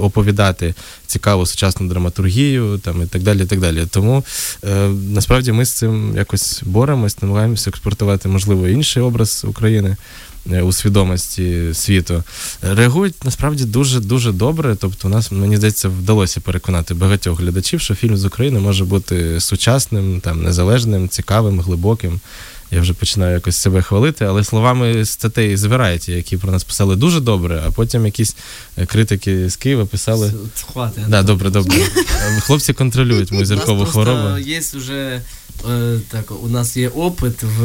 оповідати 0.00 0.74
цікаву 1.06 1.46
сучасну 1.46 1.88
драматургію, 1.88 2.78
там 2.78 3.02
і 3.02 3.06
так 3.06 3.22
далі. 3.22 3.42
і 3.42 3.46
так 3.46 3.60
далі. 3.60 3.86
Тому 3.90 4.24
е, 4.64 4.88
насправді 4.88 5.52
ми 5.52 5.64
з 5.64 5.72
цим 5.72 6.14
якось 6.16 6.62
боремось, 6.66 7.22
намагаємося 7.22 7.70
експортувати, 7.70 8.28
можливо, 8.28 8.68
інший 8.68 9.02
образ 9.02 9.44
України. 9.48 9.96
Е, 10.50 10.62
у 10.62 10.72
свідомості 10.72 11.74
світу 11.74 12.24
реагують 12.62 13.24
насправді 13.24 13.64
дуже 13.64 14.00
дуже 14.00 14.32
добре. 14.32 14.76
Тобто, 14.80 15.08
у 15.08 15.10
нас 15.10 15.32
мені 15.32 15.56
здається 15.56 15.88
вдалося 15.88 16.40
переконати 16.40 16.94
багатьох 16.94 17.40
глядачів, 17.40 17.80
що 17.80 17.94
фільм 17.94 18.16
з 18.16 18.24
України 18.24 18.60
може 18.60 18.84
бути 18.84 19.40
сучасним, 19.40 20.20
там 20.20 20.42
незалежним, 20.42 21.08
цікавим, 21.08 21.60
глибоким. 21.60 22.20
Я 22.70 22.80
вже 22.80 22.94
починаю 22.94 23.34
якось 23.34 23.56
себе 23.56 23.82
хвалити, 23.82 24.24
але 24.24 24.44
словами 24.44 25.04
статей 25.04 25.56
з 25.56 25.64
Variety, 25.64 26.10
які 26.10 26.36
про 26.36 26.52
нас 26.52 26.64
писали 26.64 26.96
дуже 26.96 27.20
добре, 27.20 27.62
а 27.66 27.70
потім 27.70 28.06
якісь 28.06 28.36
е, 28.78 28.86
критики 28.86 29.50
з 29.50 29.56
Києва 29.56 29.86
писали. 29.86 30.32
Хватить. 30.72 31.04
Да, 31.08 31.22
добре, 31.22 31.50
добре. 31.50 31.76
Хлопці 32.40 32.72
контролюють 32.72 33.32
мою 33.32 33.46
зіркову 33.46 33.84
хворобу. 33.84 34.38
Є 34.38 34.58
вже 34.58 35.20
е, 35.70 35.98
так, 36.10 36.32
у 36.42 36.48
нас 36.48 36.76
є 36.76 36.88
опит 36.88 37.42
в 37.42 37.64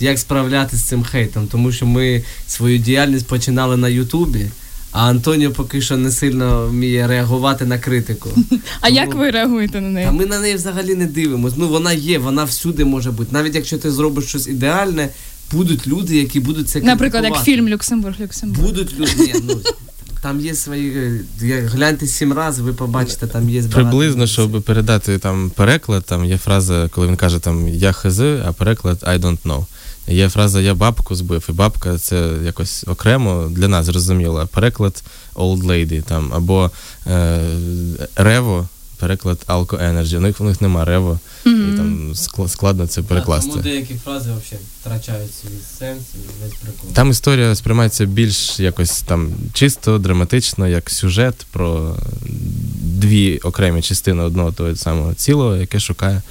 як 0.00 0.18
справлятися 0.18 0.76
з 0.76 0.84
цим 0.84 1.02
хейтом, 1.02 1.46
тому 1.46 1.72
що 1.72 1.86
ми 1.86 2.22
свою 2.46 2.78
діяльність 2.78 3.26
починали 3.26 3.76
на 3.76 3.88
Ютубі. 3.88 4.46
А 4.92 5.10
Антоніо 5.10 5.50
поки 5.50 5.80
що 5.80 5.96
не 5.96 6.10
сильно 6.10 6.66
вміє 6.66 7.06
реагувати 7.06 7.64
на 7.64 7.78
критику. 7.78 8.30
А 8.80 8.86
Тому... 8.86 8.96
як 8.96 9.14
ви 9.14 9.30
реагуєте 9.30 9.80
на 9.80 9.88
неї? 9.88 10.06
А 10.06 10.12
ми 10.12 10.26
на 10.26 10.40
неї 10.40 10.54
взагалі 10.54 10.94
не 10.94 11.06
дивимося. 11.06 11.56
Ну 11.58 11.68
вона 11.68 11.92
є, 11.92 12.18
вона 12.18 12.44
всюди 12.44 12.84
може 12.84 13.10
бути. 13.10 13.28
Навіть 13.32 13.54
якщо 13.54 13.78
ти 13.78 13.90
зробиш 13.90 14.24
щось 14.24 14.46
ідеальне, 14.46 15.08
будуть 15.52 15.86
люди, 15.86 16.16
які 16.16 16.40
будуть 16.40 16.68
це 16.68 16.80
Наприклад, 16.80 17.24
як 17.24 17.44
фільм 17.44 17.68
Люксембург 17.68 18.14
Люксембург. 18.20 18.66
Будуть 18.66 18.98
люди. 18.98 19.12
Ні, 19.18 19.34
ну, 19.44 19.60
Там 20.22 20.40
є 20.40 20.54
свої. 20.54 21.20
Гляньте 21.42 22.06
сім 22.06 22.32
разів, 22.32 22.64
ви 22.64 22.72
побачите, 22.72 23.26
там 23.26 23.50
є 23.50 23.62
приблизно, 23.62 24.26
щоб 24.26 24.62
передати 24.62 25.18
там 25.18 25.50
переклад. 25.50 26.04
Там 26.04 26.24
є 26.24 26.38
фраза, 26.38 26.88
коли 26.92 27.06
він 27.06 27.16
каже 27.16 27.38
там 27.38 27.68
я 27.68 27.92
хз, 27.92 28.20
а 28.20 28.52
переклад 28.58 28.98
I 29.02 29.18
don't 29.18 29.38
know. 29.44 29.64
Є 30.08 30.28
фраза 30.28 30.60
Я 30.60 30.74
бабку 30.74 31.14
збив, 31.14 31.46
і 31.48 31.52
бабка 31.52 31.98
це 31.98 32.32
якось 32.44 32.84
окремо 32.86 33.48
для 33.50 33.68
нас 33.68 33.86
зрозуміло. 33.86 34.48
Переклад 34.52 35.02
Old 35.34 35.62
Lady 35.62 36.02
там, 36.02 36.30
або 36.34 36.70
е, 37.06 37.40
Рево, 38.16 38.68
переклад 38.98 39.38
Alco 39.46 39.92
Energy. 39.92 40.16
У 40.16 40.20
них 40.20 40.40
у 40.40 40.44
них 40.44 40.60
нема 40.60 40.84
Рево, 40.84 41.18
mm-hmm. 41.44 41.74
і 41.74 41.76
там 41.76 42.14
складно 42.48 42.86
це 42.86 43.02
перекласти. 43.02 43.50
Тому 43.50 43.62
деякі 43.62 43.94
фрази 44.04 44.30
взагалі 44.30 44.64
втрачають 44.80 45.34
свій 45.34 45.78
сенс 45.78 46.02
і 46.14 46.44
весь 46.44 46.54
прикол. 46.54 46.90
Там 46.92 47.10
історія 47.10 47.54
сприймається 47.54 48.04
більш 48.04 48.60
якось 48.60 49.02
там 49.02 49.32
чисто, 49.52 49.98
драматично, 49.98 50.68
як 50.68 50.90
сюжет 50.90 51.46
про 51.50 51.96
дві 52.80 53.38
окремі 53.38 53.82
частини 53.82 54.22
одного 54.22 54.52
того 54.52 54.76
самого 54.76 55.14
цілого, 55.14 55.56
яке 55.56 55.80
шукає. 55.80 56.22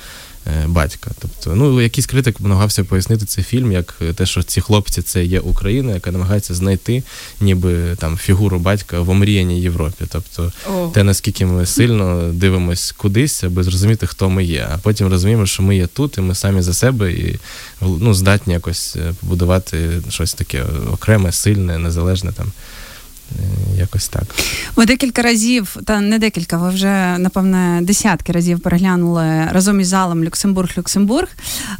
Е, 0.48 0.68
батька. 0.68 1.12
Тобто, 1.20 1.56
ну 1.56 1.82
якийсь 1.82 2.06
критик 2.08 2.40
намагався 2.40 2.84
пояснити 2.84 3.26
цей 3.26 3.44
фільм, 3.44 3.72
як 3.72 4.00
те, 4.16 4.26
що 4.26 4.44
ці 4.44 4.62
хлопці 4.62 5.02
це 5.02 5.26
є 5.26 5.40
Україна, 5.40 5.94
яка 5.94 6.12
намагається 6.12 6.54
знайти 6.54 7.04
ніби 7.42 7.96
там 7.96 8.18
фігуру 8.18 8.60
батька 8.60 9.00
в 9.00 9.10
омріяній 9.10 9.62
Європі. 9.62 10.06
Тобто 10.12 10.52
oh. 10.70 10.92
те, 10.92 11.04
наскільки 11.04 11.46
ми 11.46 11.66
сильно 11.66 12.30
дивимось 12.34 12.92
кудись, 12.92 13.44
аби 13.44 13.64
зрозуміти, 13.64 14.08
хто 14.08 14.30
ми 14.30 14.44
є. 14.44 14.68
А 14.74 14.78
потім 14.78 15.08
розуміємо, 15.08 15.46
що 15.46 15.64
ми 15.64 15.76
є 15.76 15.88
тут, 15.88 16.18
і 16.18 16.22
ми 16.22 16.36
самі 16.36 16.62
за 16.62 16.74
себе 16.74 17.12
і 17.12 17.40
ну, 17.82 18.14
здатні 18.14 18.54
якось 18.54 18.96
е, 18.96 19.14
побудувати 19.20 19.90
щось 20.10 20.34
таке 20.34 20.66
окреме, 20.92 21.32
сильне, 21.32 21.78
незалежне 21.78 22.32
там. 22.32 22.52
Е, 23.32 23.80
якось 23.80 24.08
так. 24.08 24.24
Ви 24.76 24.86
декілька 24.86 25.22
разів, 25.22 25.78
та 25.86 26.02
не 26.02 26.20
декілька, 26.20 26.58
ви 26.58 26.70
вже, 26.70 27.18
напевне, 27.18 27.80
десятки 27.82 28.32
разів 28.32 28.60
переглянули 28.60 29.46
разом 29.52 29.80
із 29.80 29.88
залом 29.88 30.24
Люксембург-Люксембург. 30.24 31.28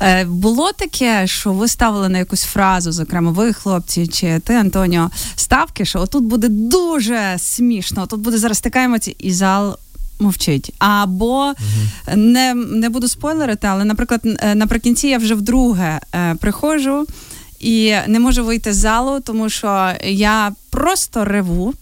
Е, 0.02 0.26
було 0.26 0.72
таке, 0.72 1.28
що 1.28 1.52
ви 1.52 1.68
ставили 1.68 2.10
на 2.10 2.18
якусь 2.18 2.44
фразу, 2.44 2.92
зокрема, 2.92 3.32
ви, 3.32 3.54
хлопці, 3.54 4.08
чи 4.08 4.40
ти, 4.40 4.54
Антоніо, 4.54 5.12
ставки, 5.36 5.86
що 5.86 6.00
отут 6.00 6.24
буде 6.24 6.48
дуже 6.50 7.36
смішно, 7.38 8.08
тут 8.08 8.20
буде 8.20 8.38
зараз 8.38 8.60
така 8.60 8.84
емоція, 8.84 9.16
і 9.20 9.32
зал. 9.34 9.78
Мовчить. 10.20 10.74
Або 10.80 11.46
угу. 11.46 11.56
не 12.16 12.54
не 12.54 12.90
буду 12.90 13.08
спойлерити, 13.08 13.68
але, 13.68 13.86
наприклад, 13.86 14.22
е, 14.26 14.56
наприкінці 14.56 15.08
я 15.08 15.18
вже 15.18 15.36
вдруге 15.36 16.00
е, 16.16 16.36
приходжу 16.36 17.06
і 17.60 17.96
не 18.08 18.20
можу 18.20 18.46
вийти 18.46 18.74
з 18.74 18.78
залу, 18.78 19.20
тому 19.20 19.50
що 19.50 19.92
я 20.04 20.52
просто 20.70 21.26
реву 21.26 21.74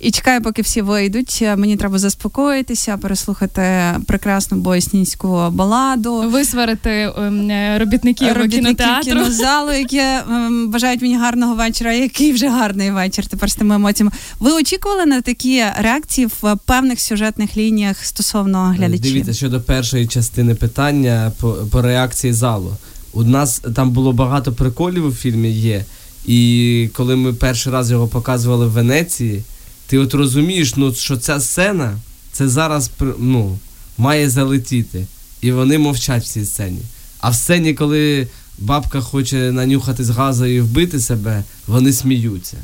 і 0.00 0.10
чекаю, 0.10 0.42
поки 0.42 0.62
всі 0.62 0.82
вийдуть. 0.82 1.44
Мені 1.56 1.76
треба 1.76 1.98
заспокоїтися, 1.98 2.96
переслухати 2.96 3.62
прекрасну 4.06 4.58
боснійську 4.58 5.50
баладу, 5.50 6.30
висварити 6.30 6.90
ем, 6.90 7.50
робітників, 7.78 8.28
робітників 8.28 8.76
кінотеатру. 8.76 9.12
кінозалу, 9.12 9.72
які 9.72 9.98
ем, 9.98 10.70
бажають 10.70 11.02
мені 11.02 11.16
гарного 11.16 11.54
вечора. 11.54 11.92
Який 11.92 12.32
вже 12.32 12.48
гарний 12.48 12.90
вечір 12.90 13.26
тепер 13.26 13.50
з 13.50 13.56
тими 13.56 13.74
емоціями. 13.74 14.12
Ви 14.40 14.52
очікували 14.52 15.06
на 15.06 15.20
такі 15.20 15.64
реакції 15.78 16.26
в 16.26 16.56
певних 16.64 17.00
сюжетних 17.00 17.56
лініях 17.56 18.04
стосовно 18.04 18.64
глядачів? 18.64 19.12
Дивіться 19.12 19.32
щодо 19.32 19.60
першої 19.60 20.06
частини 20.06 20.54
питання 20.54 21.32
по, 21.40 21.52
по 21.52 21.82
реакції 21.82 22.32
залу. 22.32 22.76
У 23.12 23.24
нас 23.24 23.62
там 23.74 23.90
було 23.90 24.12
багато 24.12 24.52
приколів 24.52 25.06
у 25.06 25.12
фільмі 25.12 25.50
є. 25.50 25.84
І 26.26 26.88
коли 26.92 27.16
ми 27.16 27.32
перший 27.32 27.72
раз 27.72 27.90
його 27.90 28.08
показували 28.08 28.66
в 28.66 28.70
Венеції, 28.70 29.42
ти 29.86 29.98
от 29.98 30.14
розумієш, 30.14 30.76
ну, 30.76 30.94
що 30.94 31.16
ця 31.16 31.40
сцена 31.40 31.98
це 32.32 32.48
зараз 32.48 32.90
ну, 33.18 33.58
має 33.98 34.30
залетіти. 34.30 35.06
І 35.40 35.52
вони 35.52 35.78
мовчать 35.78 36.24
в 36.24 36.28
цій 36.28 36.44
сцені. 36.44 36.80
А 37.20 37.30
в 37.30 37.34
сцені, 37.34 37.74
коли 37.74 38.28
бабка 38.58 39.00
хоче 39.00 39.52
нанюхати 39.52 40.04
з 40.04 40.10
газу 40.10 40.46
і 40.46 40.60
вбити 40.60 41.00
себе, 41.00 41.44
вони 41.66 41.92
сміються. 41.92 42.56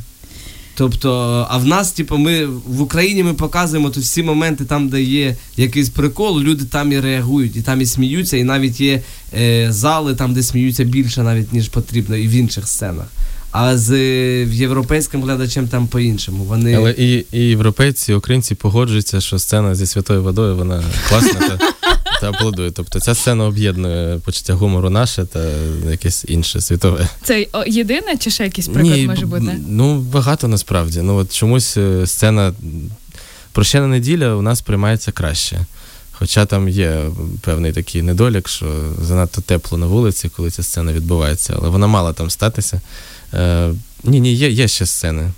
Тобто, 0.77 1.47
а 1.51 1.59
в 1.59 1.67
нас, 1.67 1.93
типу, 1.93 2.17
ми 2.17 2.47
в 2.47 2.81
Україні 2.81 3.23
ми 3.23 3.35
показуємо 3.35 3.91
то 3.91 4.01
всі 4.01 4.23
моменти 4.23 4.65
там, 4.65 4.89
де 4.89 5.03
є 5.03 5.37
якийсь 5.57 5.89
прикол, 5.89 6.41
люди 6.41 6.65
там 6.65 6.93
і 6.93 7.01
реагують, 7.01 7.57
і 7.57 7.63
там 7.63 7.81
і 7.81 7.87
сміються, 7.87 8.37
і 8.37 8.45
навіть 8.45 8.81
є 8.81 9.03
е, 9.39 9.67
зали, 9.73 10.15
там, 10.15 10.35
де 10.35 10.43
сміються 10.43 10.85
більше, 10.85 11.23
навіть 11.23 11.53
ніж 11.53 11.69
потрібно, 11.69 12.17
і 12.17 12.29
в 12.29 12.31
інших 12.31 12.69
сценах. 12.69 13.07
А 13.51 13.77
з 13.77 13.97
європейським 14.45 15.23
глядачем 15.23 15.69
там 15.69 15.87
по-іншому. 15.87 16.45
Вони... 16.45 16.75
Але 16.75 16.91
і 16.91 17.27
і 17.33 17.39
європейці, 17.39 18.13
і 18.13 18.15
українці 18.15 18.55
погоджуються, 18.55 19.21
що 19.21 19.39
сцена 19.39 19.75
зі 19.75 19.87
святою 19.87 20.23
водою 20.23 20.57
вона 20.57 20.83
класна 21.09 21.59
та, 22.31 22.39
аплодує. 22.39 22.71
Тобто 22.71 23.01
ця 23.01 23.15
сцена 23.15 23.45
об'єднує 23.45 24.19
почуття 24.19 24.55
гумору 24.55 24.91
наше 24.91 25.25
та 25.25 25.45
якесь 25.91 26.25
інше 26.29 26.61
світове. 26.61 27.09
Це 27.23 27.47
єдине 27.67 28.17
чи 28.17 28.31
ще 28.31 28.45
якийсь 28.45 28.69
приклад 28.69 28.97
Ні, 28.97 29.07
може 29.07 29.27
бути? 29.27 29.59
Ну 29.69 30.01
багато 30.01 30.49
насправді. 30.49 31.03
Ну 31.03 31.17
от 31.17 31.35
чомусь 31.35 31.77
е, 31.77 32.07
сцена 32.07 32.53
прощена 33.53 33.87
неділя 33.87 34.35
у 34.35 34.43
нас 34.43 34.61
приймається 34.61 35.13
краще. 35.13 35.67
Хоча 36.13 36.47
там 36.47 36.69
є 36.69 37.01
певний 37.41 37.73
такий 37.73 38.03
недолік, 38.03 38.49
що 38.49 38.67
занадто 39.03 39.41
тепло 39.41 39.79
на 39.79 39.87
вулиці, 39.87 40.29
коли 40.37 40.51
ця 40.51 40.63
сцена 40.63 40.93
відбувається, 40.93 41.55
але 41.59 41.69
вона 41.69 41.87
мала 41.87 42.13
там 42.13 42.31
статися. 42.31 42.81
Е, 43.35 43.71
Ні, 44.05 44.21
ні, 44.21 44.35
є, 44.35 44.51
є 44.51 44.69
ще 44.69 44.87
сцени. 44.87 45.31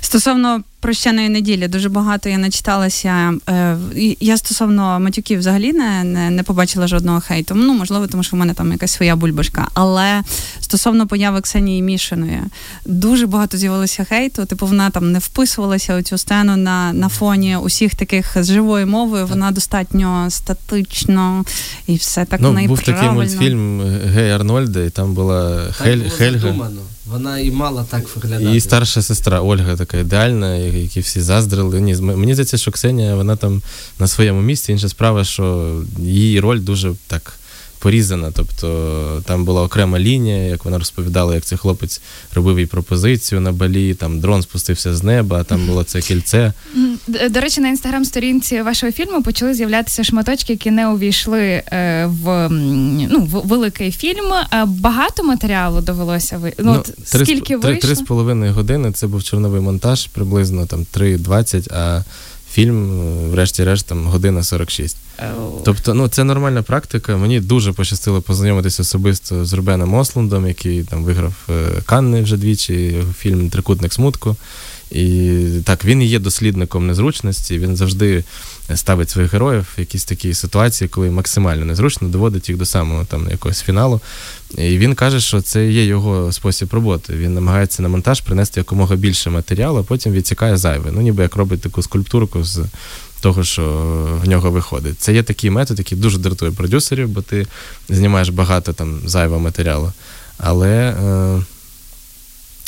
Стосовно 0.00 0.62
прощаної 0.80 1.28
неділі 1.28 1.68
дуже 1.68 1.88
багато 1.88 2.28
я 2.28 2.38
начиталася. 2.38 3.32
Е, 3.48 3.76
я 4.20 4.36
стосовно 4.36 5.00
матюків 5.00 5.38
взагалі 5.38 5.72
не, 5.72 6.04
не 6.04 6.30
не, 6.30 6.42
побачила 6.42 6.88
жодного 6.88 7.20
хейту. 7.20 7.54
Ну, 7.54 7.74
можливо, 7.74 8.06
тому 8.06 8.22
що 8.22 8.36
в 8.36 8.38
мене 8.38 8.54
там 8.54 8.72
якась 8.72 8.92
своя 8.92 9.16
бульбашка. 9.16 9.68
Але 9.74 10.22
стосовно 10.60 11.06
появи 11.06 11.40
Ксенії 11.40 11.82
Мішиної, 11.82 12.40
дуже 12.86 13.26
багато 13.26 13.56
з'явилося 13.58 14.04
хейту. 14.04 14.44
Типу, 14.44 14.66
вона 14.66 14.90
там 14.90 15.12
не 15.12 15.18
вписувалася 15.18 15.96
у 15.96 16.02
цю 16.02 16.18
сцену 16.18 16.56
на 16.56 16.92
на 16.92 17.08
фоні 17.08 17.56
усіх 17.56 17.94
таких 17.94 18.36
з 18.36 18.46
живою 18.46 18.86
мовою. 18.86 19.26
Вона 19.26 19.50
достатньо 19.50 20.26
статично 20.30 21.44
і 21.86 21.96
все 21.96 22.24
так 22.24 22.40
ну, 22.40 22.66
Був 22.66 22.82
такий 22.82 23.10
мультфільм 23.10 23.82
Гей 24.04 24.30
Арнольда, 24.30 24.80
і 24.80 24.90
там 24.90 25.14
була 25.14 25.64
так 25.66 25.74
Хель, 25.76 25.98
було 25.98 26.10
Хельга. 26.10 26.40
Задумано. 26.40 26.80
Вона 27.10 27.38
і 27.38 27.50
мала 27.50 27.84
так 27.90 28.16
виглядати. 28.16 28.44
Її 28.44 28.60
старша 28.60 29.02
сестра 29.02 29.40
Ольга 29.40 29.76
така 29.76 29.98
ідеальна, 29.98 30.56
які 30.56 31.00
всі 31.00 31.20
заздрили. 31.20 31.80
Ні, 31.80 31.94
Мені 31.94 32.34
здається, 32.34 32.56
що 32.58 32.70
Ксенія 32.70 33.14
вона 33.14 33.36
там 33.36 33.62
на 33.98 34.06
своєму 34.06 34.40
місці. 34.40 34.72
Інша 34.72 34.88
справа, 34.88 35.24
що 35.24 35.76
її 35.98 36.40
роль 36.40 36.60
дуже 36.60 36.94
так 37.06 37.39
порізана. 37.80 38.30
Тобто 38.34 39.22
там 39.26 39.44
була 39.44 39.62
окрема 39.62 39.98
лінія, 39.98 40.42
як 40.42 40.64
вона 40.64 40.78
розповідала, 40.78 41.34
як 41.34 41.44
цей 41.44 41.58
хлопець 41.58 42.00
робив 42.34 42.58
їй 42.58 42.66
пропозицію 42.66 43.40
на 43.40 43.52
балі, 43.52 43.94
там 43.94 44.20
дрон 44.20 44.42
спустився 44.42 44.94
з 44.94 45.02
неба, 45.02 45.44
там 45.44 45.66
було 45.66 45.84
це 45.84 46.00
кільце. 46.00 46.52
До 47.30 47.40
речі, 47.40 47.60
на 47.60 47.68
інстаграм-сторінці 47.68 48.62
вашого 48.62 48.92
фільму 48.92 49.22
почали 49.22 49.54
з'являтися 49.54 50.04
шматочки, 50.04 50.52
які 50.52 50.70
не 50.70 50.88
увійшли 50.88 51.40
е, 51.40 52.06
в 52.06 52.48
ну, 52.48 53.20
в 53.20 53.46
великий 53.46 53.92
фільм. 53.92 54.32
Багато 54.66 55.24
матеріалу 55.24 55.80
довелося 55.80 56.38
ви. 56.38 56.52
Ну, 56.58 56.72
ну 56.72 56.94
три, 57.10 57.24
скільки 57.24 57.56
три, 57.56 57.76
три 57.76 57.94
з 57.94 58.02
половиною 58.02 58.52
години. 58.52 58.92
Це 58.92 59.06
був 59.06 59.22
чорновий 59.22 59.60
монтаж, 59.60 60.06
приблизно 60.06 60.66
там 60.66 60.86
3.20, 60.94 61.74
а 61.74 62.02
фільм, 62.52 63.00
врешті-решт, 63.30 63.86
там 63.86 64.06
година 64.06 64.42
46. 64.42 64.96
Тобто, 65.64 65.94
ну 65.94 66.08
це 66.08 66.24
нормальна 66.24 66.62
практика. 66.62 67.16
Мені 67.16 67.40
дуже 67.40 67.72
пощастило 67.72 68.22
познайомитися 68.22 68.82
особисто 68.82 69.44
з 69.44 69.52
Рубеном 69.52 69.94
Ослундом, 69.94 70.48
який 70.48 70.82
там 70.82 71.04
виграв 71.04 71.34
е, 71.50 71.52
Канни 71.86 72.22
вже 72.22 72.36
двічі, 72.36 73.02
фільм 73.18 73.50
Трикутник 73.50 73.92
смутку. 73.92 74.36
І 74.90 75.40
так, 75.64 75.84
він 75.84 76.02
є 76.02 76.18
дослідником 76.18 76.86
незручності, 76.86 77.58
він 77.58 77.76
завжди 77.76 78.24
ставить 78.76 79.10
своїх 79.10 79.32
героїв 79.32 79.66
в 79.76 79.80
якісь 79.80 80.04
такі 80.04 80.34
ситуації, 80.34 80.88
коли 80.88 81.10
максимально 81.10 81.64
незручно 81.64 82.08
доводить 82.08 82.48
їх 82.48 82.58
до 82.58 82.66
самого 82.66 83.04
там 83.04 83.30
якогось 83.30 83.62
фіналу. 83.62 84.00
І 84.58 84.78
він 84.78 84.94
каже, 84.94 85.20
що 85.20 85.40
це 85.40 85.70
є 85.70 85.84
його 85.84 86.32
спосіб 86.32 86.74
роботи. 86.74 87.12
Він 87.12 87.34
намагається 87.34 87.82
на 87.82 87.88
монтаж 87.88 88.20
принести 88.20 88.60
якомога 88.60 88.96
більше 88.96 89.30
матеріалу, 89.30 89.78
а 89.78 89.82
потім 89.82 90.12
відсікає 90.12 90.56
зайве. 90.56 90.90
Ну, 90.92 91.00
ніби 91.00 91.22
як 91.22 91.36
робить 91.36 91.60
таку 91.60 91.82
скульптурку 91.82 92.44
з 92.44 92.64
того, 93.20 93.44
що 93.44 93.62
в 94.24 94.28
нього 94.28 94.50
виходить. 94.50 95.00
Це 95.00 95.14
є 95.14 95.22
такий 95.22 95.50
метод, 95.50 95.78
який 95.78 95.98
дуже 95.98 96.18
дратує 96.18 96.52
продюсерів, 96.52 97.08
бо 97.08 97.22
ти 97.22 97.46
знімаєш 97.88 98.28
багато 98.28 98.72
там 98.72 99.00
зайвого 99.06 99.40
матеріалу. 99.40 99.92
Але, 100.38 100.68
е, 100.68 101.42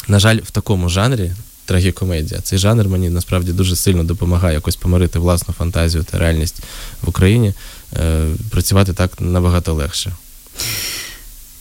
на 0.09 0.19
жаль, 0.19 0.39
в 0.39 0.51
такому 0.51 0.89
жанрі 0.89 1.33
трагікомедія. 1.73 2.41
Цей 2.41 2.59
жанр 2.59 2.89
мені 2.89 3.11
насправді 3.11 3.53
дуже 3.53 3.77
сильно 3.77 4.05
допомагає 4.05 4.55
якось 4.55 4.77
помирити 4.77 5.19
власну 5.19 5.55
фантазію 5.55 6.05
та 6.05 6.19
реальність 6.19 6.63
в 7.03 7.09
Україні. 7.09 7.55
Е, 7.97 8.27
Працювати 8.51 8.93
так 8.93 9.21
набагато 9.21 9.75
легше. 9.75 10.13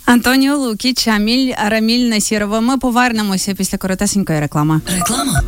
Антоніо 0.05 0.58
Лукіч, 0.58 1.08
Аміль, 1.07 1.53
Раміль 1.67 2.10
Насірови. 2.09 2.59
Ми 2.62 2.77
повернемося 2.77 3.53
після 3.53 3.77
коротесенької 3.77 4.39
реклами. 4.39 4.81
Реклама. 5.00 5.41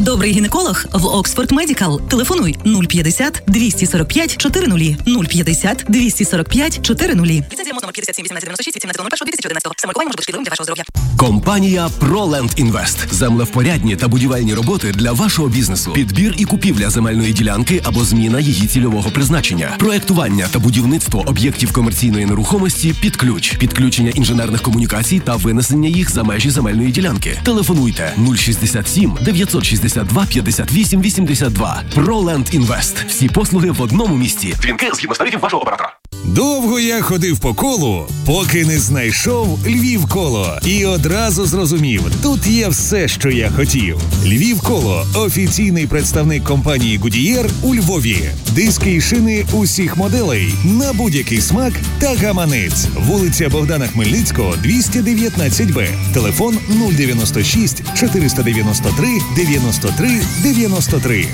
Добрий 0.00 0.32
гінеколог 0.32 0.84
в 0.92 1.06
Оксфорд 1.06 1.52
Медікал. 1.52 2.00
Телефонуй 2.08 2.56
050 2.88 3.42
245 3.46 4.36
400 4.36 4.96
050 5.28 5.84
245 5.88 6.82
400. 6.82 7.24
Ліцензія 7.24 7.74
МОЗ 7.74 7.82
номер 7.82 7.92
57 7.94 8.24
1896 8.24 8.76
від 8.76 8.82
17 8.82 9.00
2011 9.00 9.72
Самолікування 9.76 10.08
може 10.08 10.16
бути 10.16 10.22
шкідливим 10.22 10.44
для 10.44 10.50
вашого 10.50 10.64
здоров'я. 10.64 10.84
Компанія 11.16 11.88
ProLand 12.00 12.64
Invest. 12.64 13.14
Землевпорядні 13.14 13.96
та 13.96 14.08
будівельні 14.08 14.54
роботи 14.54 14.92
для 14.92 15.12
вашого 15.12 15.48
бізнесу. 15.48 15.92
Підбір 15.92 16.34
і 16.38 16.44
купівля 16.44 16.90
земельної 16.90 17.32
ділянки 17.32 17.82
або 17.84 18.04
зміна 18.04 18.40
її 18.40 18.66
цільового 18.66 19.10
призначення. 19.10 19.74
Проектування 19.78 20.48
та 20.50 20.58
будівництво 20.58 21.24
об'єктів 21.26 21.72
комерційної 21.72 22.26
нерухомості 22.26 22.94
під 23.00 23.16
ключ. 23.16 23.56
Підключення 23.90 24.12
інженерних 24.14 24.62
комунікацій 24.62 25.20
та 25.20 25.36
винесення 25.36 25.88
їх 25.88 26.10
за 26.10 26.22
межі 26.22 26.50
земельної 26.50 26.90
ділянки. 26.90 27.38
Телефонуйте 27.44 28.14
067 28.36 29.18
960 29.22 29.90
72 29.90 30.26
58 30.26 31.00
82. 31.00 31.82
ProLand 31.96 32.60
Invest. 32.60 33.08
Всі 33.08 33.28
послуги 33.28 33.70
в 33.70 33.82
одному 33.82 34.16
місці. 34.16 34.54
Дзвінки 34.60 34.90
згідно 34.94 35.14
з 35.14 35.18
тарифів 35.18 35.40
вашого 35.40 35.62
оператора. 35.62 35.99
Довго 36.34 36.78
я 36.78 37.02
ходив 37.02 37.38
по 37.38 37.54
колу, 37.54 38.06
поки 38.26 38.64
не 38.64 38.78
знайшов 38.78 39.58
Львів 39.66 40.06
коло, 40.08 40.58
і 40.66 40.84
одразу 40.84 41.46
зрозумів, 41.46 42.02
тут 42.22 42.46
є 42.46 42.68
все, 42.68 43.08
що 43.08 43.30
я 43.30 43.50
хотів. 43.50 43.98
Львів 44.24 44.60
коло 44.60 45.06
офіційний 45.14 45.86
представник 45.86 46.44
компанії 46.44 46.98
Гудієр 46.98 47.50
у 47.62 47.74
Львові. 47.74 48.30
Диски 48.54 48.94
і 48.94 49.00
шини 49.00 49.44
усіх 49.52 49.96
моделей 49.96 50.54
на 50.64 50.92
будь-який 50.92 51.40
смак 51.40 51.72
та 51.98 52.14
гаманець. 52.16 52.86
Вулиця 53.06 53.48
Богдана 53.48 53.86
Хмельницького, 53.86 54.54
219Б. 54.64 55.88
Телефон 56.14 56.58
096 56.96 57.82
493 57.94 59.08
93 59.36 60.08
93. 60.42 61.26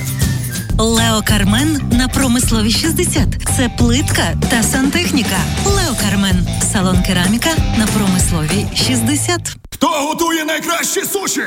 Лео 0.78 1.22
Кармен 1.26 1.80
на 1.92 2.08
промислові 2.08 2.70
60. 2.70 3.28
Це 3.56 3.70
плитка 3.78 4.34
та 4.50 4.62
сантехніка. 4.62 5.38
Лео 5.66 5.94
Кармен. 6.00 6.46
Салон 6.72 7.02
кераміка 7.02 7.50
на 7.78 7.86
промислові 7.86 8.66
60. 8.74 9.56
Хто 9.70 9.86
готує 9.86 10.44
найкращі 10.44 11.00
суші? 11.12 11.42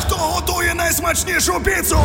Хто 0.00 0.14
готує 0.16 0.74
найсмачнішу 0.74 1.52
піцу? 1.64 1.98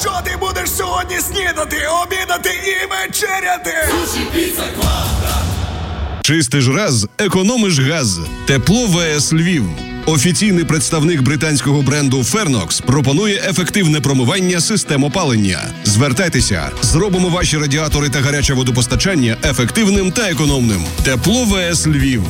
Що 0.00 0.10
ти 0.24 0.36
будеш 0.40 0.70
сьогодні 0.70 1.16
снідати, 1.20 1.76
обідати 2.02 2.50
і 2.50 2.90
вечеряти? 2.90 3.74
Суші, 3.90 4.24
піца, 4.34 4.62
квадрат! 4.74 5.44
Чистиш 6.22 6.68
раз, 6.68 7.06
економиш 7.18 7.78
газ. 7.78 8.18
Тепло 8.46 8.86
ВС 8.86 9.36
Львів. 9.36 9.64
Офіційний 10.06 10.64
представник 10.64 11.22
британського 11.22 11.82
бренду 11.82 12.18
Fernox 12.18 12.82
пропонує 12.82 13.42
ефективне 13.48 14.00
промивання 14.00 14.60
систем 14.60 15.04
опалення. 15.04 15.60
Звертайтеся, 15.84 16.70
зробимо 16.82 17.28
ваші 17.28 17.58
радіатори 17.58 18.08
та 18.08 18.20
гаряче 18.20 18.54
водопостачання 18.54 19.36
ефективним 19.44 20.12
та 20.12 20.30
економним. 20.30 20.84
Тепло 21.02 21.44
ВС 21.44 21.90
Львів 21.90 22.22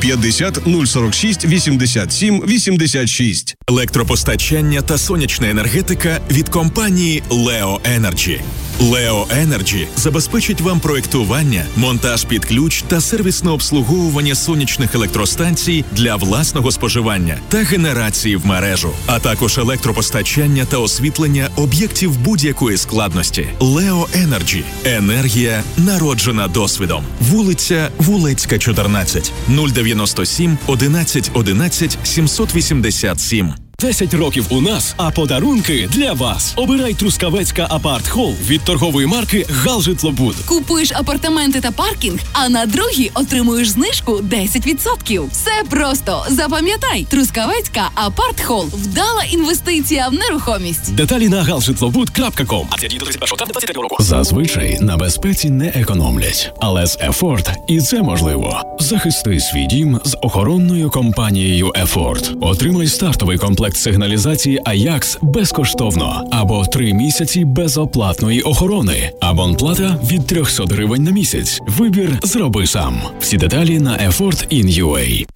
050 0.00 0.58
046 0.86 1.44
87 1.44 2.42
86. 2.48 3.56
Електропостачання 3.68 4.82
та 4.82 4.98
сонячна 4.98 5.50
енергетика 5.50 6.20
від 6.30 6.48
компанії 6.48 7.22
Leo 7.30 7.80
Energy. 7.98 8.40
Leo 8.80 9.26
Energy 9.26 9.86
забезпечить 9.96 10.60
вам 10.60 10.80
проектування, 10.80 11.64
монтаж 11.76 12.24
під 12.24 12.44
ключ 12.44 12.84
та 12.88 13.00
сервісне 13.00 13.50
обслуговування 13.50 14.34
сонячних 14.34 14.94
електростанцій 14.94 15.84
для 15.92 16.16
власного 16.16 16.72
споживання 16.72 17.17
та 17.48 17.58
генерації 17.58 18.36
в 18.36 18.46
мережу, 18.46 18.90
а 19.06 19.18
також 19.18 19.58
електропостачання 19.58 20.64
та 20.64 20.78
освітлення 20.78 21.48
об'єктів 21.56 22.18
будь-якої 22.18 22.76
складності. 22.76 23.46
Leo 23.60 24.08
Energy 24.14 24.64
енергія 24.84 25.62
народжена 25.76 26.48
досвідом. 26.48 27.04
Вулиця 27.20 27.90
Вулецька, 27.98 28.58
14 28.58 29.32
097 29.48 30.58
11 30.66 31.30
11 31.34 31.98
787. 32.02 33.67
10 33.80 34.14
років 34.14 34.46
у 34.50 34.60
нас, 34.60 34.94
а 34.96 35.10
подарунки 35.10 35.88
для 35.92 36.12
вас. 36.12 36.52
Обирай 36.56 36.94
Трускавець 36.94 37.66
Апарт 37.70 38.08
Хол 38.08 38.34
від 38.46 38.60
торгової 38.60 39.06
марки 39.06 39.46
Галжитлобуд. 39.50 40.34
Купуєш 40.46 40.92
апартаменти 40.92 41.60
та 41.60 41.70
паркінг, 41.70 42.18
а 42.32 42.48
на 42.48 42.66
другі 42.66 43.10
отримуєш 43.14 43.68
знижку 43.68 44.12
10%. 44.12 45.30
Все 45.30 45.50
просто 45.70 46.24
запам'ятай, 46.28 47.06
Трускавецька 47.10 47.90
апарт 47.94 48.40
хол 48.40 48.66
вдала 48.72 49.22
інвестиція 49.30 50.08
в 50.08 50.12
нерухомість. 50.12 50.94
Деталі 50.94 51.28
на 51.28 51.42
галжитлобуд.ком. 51.42 52.68
Діє 52.80 52.98
до 52.98 53.04
31 53.06 53.28
травня 53.28 53.46
23 53.52 53.82
року. 53.82 53.96
Зазвичай 54.00 54.78
на 54.80 54.96
безпеці 54.96 55.50
не 55.50 55.66
економлять, 55.66 56.52
але 56.60 56.86
з 56.86 56.98
Ефорт 57.00 57.50
і 57.68 57.80
це 57.80 58.02
можливо. 58.02 58.76
Захисти 58.80 59.40
свій 59.40 59.66
дім 59.66 60.00
з 60.04 60.16
охоронною 60.22 60.90
компанією 60.90 61.72
Ефорт. 61.76 62.32
Отримай 62.40 62.86
стартовий 62.86 63.38
комплект 63.38 63.67
комплект 63.68 63.76
сигналізації 63.76 64.60
Аякс 64.64 65.18
безкоштовно 65.22 66.28
або 66.32 66.64
три 66.66 66.92
місяці 66.94 67.44
безоплатної 67.44 68.42
охорони. 68.42 69.10
Абонплата 69.20 69.98
від 70.10 70.26
300 70.26 70.64
гривень 70.64 71.02
на 71.02 71.10
місяць. 71.10 71.60
Вибір 71.78 72.18
зроби 72.22 72.66
сам. 72.66 73.00
Всі 73.20 73.36
деталі 73.36 73.80
на 73.80 73.98
Effort 73.98 74.48
in 74.52 75.26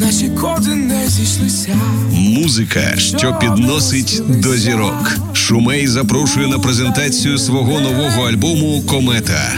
наші 0.00 0.28
коди 0.28 0.74
не 0.74 1.08
зійшлися. 1.08 1.76
Музика, 2.12 2.96
що 2.96 3.38
підносить 3.40 4.22
до 4.28 4.56
зірок. 4.56 5.18
Шумей 5.32 5.86
запрошує 5.86 6.46
на 6.46 6.58
презентацію 6.58 7.38
свого 7.38 7.80
нового 7.80 8.28
альбому 8.28 8.82
Комета. 8.82 9.52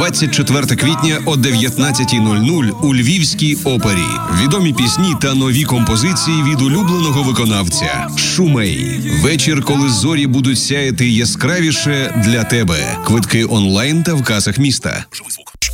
Небо, 0.00 0.16
небо, 0.16 0.30
небо. 0.30 0.40
24 0.40 0.76
квітня 0.76 1.22
о 1.26 1.36
19.00 1.36 2.70
у 2.82 2.94
Львівській 2.94 3.54
опері. 3.64 4.04
Відомі 4.42 4.72
пісні 4.72 5.14
та 5.22 5.34
нові 5.34 5.64
композиції 5.64 6.42
від 6.42 6.60
улюбленого 6.60 7.22
виконавця 7.22 8.08
Шумей. 8.16 9.00
Вечір, 9.22 9.62
коли 9.64 9.88
зорі 9.90 10.26
будуть 10.26 10.58
сяяти 10.58 11.08
яскравіше 11.08 12.22
для 12.24 12.44
тебе. 12.44 12.98
Квитки 13.06 13.44
онлайн 13.44 14.02
та 14.02 14.14
в 14.14 14.24
касах 14.24 14.58
міста. 14.58 15.04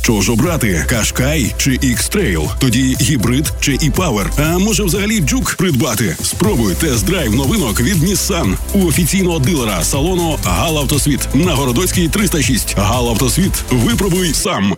Що 0.07 0.21
ж 0.21 0.31
обрати? 0.31 0.85
Кашкай 0.89 1.53
чи 1.57 1.71
X-Trail? 1.71 2.49
Тоді 2.59 2.97
гібрид 3.01 3.53
чи 3.59 3.71
e-Power? 3.71 4.25
А 4.37 4.57
може 4.57 4.83
взагалі 4.83 5.19
джук 5.19 5.55
придбати? 5.55 6.17
Спробуй 6.23 6.73
тест-драйв 6.73 7.35
новинок 7.35 7.81
від 7.81 8.03
Nissan 8.03 8.55
у 8.73 8.87
офіційного 8.87 9.39
дилера 9.39 9.83
салону 9.83 10.37
Галавтосвіт 10.43 11.29
на 11.33 11.55
Городоцькій 11.55 12.07
306. 12.07 12.75
Галавтосвіт. 12.77 13.63
Випробуй 13.71 14.33
сам. 14.33 14.75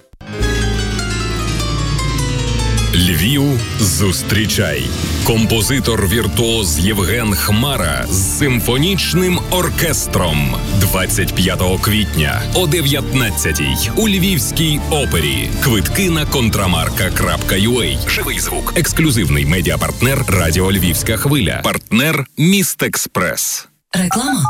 Львів 2.95 3.59
зустрічай. 3.79 4.83
Композитор 5.23 6.07
віртуоз 6.07 6.79
Євген 6.79 7.33
Хмара 7.33 8.05
з 8.09 8.37
симфонічним 8.37 9.39
оркестром 9.51 10.55
25 10.79 11.61
квітня 11.81 12.41
о 12.53 12.65
19-й 12.65 13.89
у 13.95 14.09
Львівській 14.09 14.79
опері. 14.89 15.49
Квитки 15.63 16.09
на 16.09 16.25
контрамарка.ua. 16.25 18.09
Живий 18.09 18.39
звук. 18.39 18.73
Ексклюзивний 18.75 19.45
медіапартнер 19.45 20.25
Радіо 20.27 20.71
Львівська 20.71 21.17
хвиля. 21.17 21.61
Партнер 21.63 22.25
Міст 22.37 22.83
Експрес. 22.83 23.67
Реклама. 23.93 24.43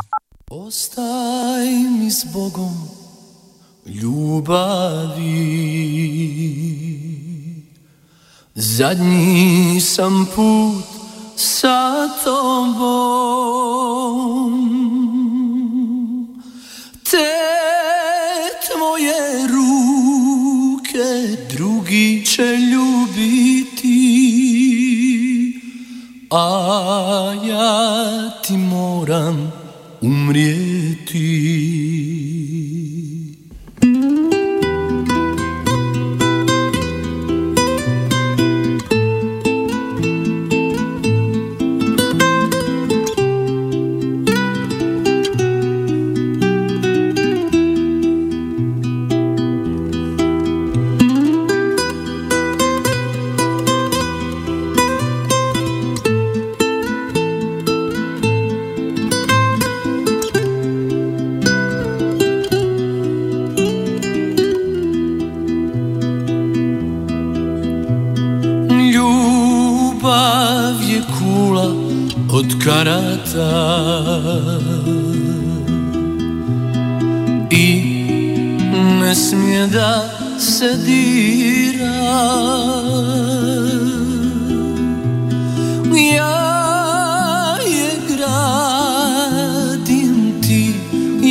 Mi 2.00 2.10
z 2.10 2.24
Bogom 2.34 2.74
ljubavi 3.86 5.36
Zadnji 8.60 9.80
sam 9.80 10.26
put 10.34 10.84
sa 11.36 12.08
tobom. 12.24 13.40
Te 17.10 17.32
tvoje 18.66 19.48
ruke 19.48 21.08
drugi 21.56 22.24
će 22.26 22.56
ljubiti 22.72 24.00
A 26.30 27.34
ja 27.48 28.30
ti 28.46 28.56
moram 28.56 29.52
umrijeti 30.00 31.89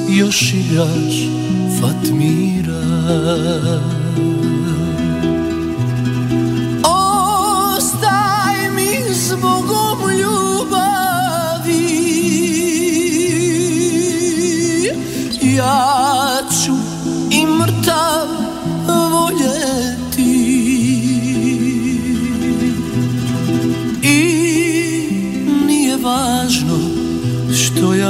još 0.09 0.53
igraš 0.53 1.15
Fatmira 1.79 2.81
Ostaj 7.75 8.69
mi 8.75 9.13
zbogom 9.13 10.09
ljubavi. 10.19 11.87
Ja 15.41 16.06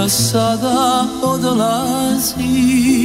Sada 0.08 1.06
odalazi. 1.22 2.97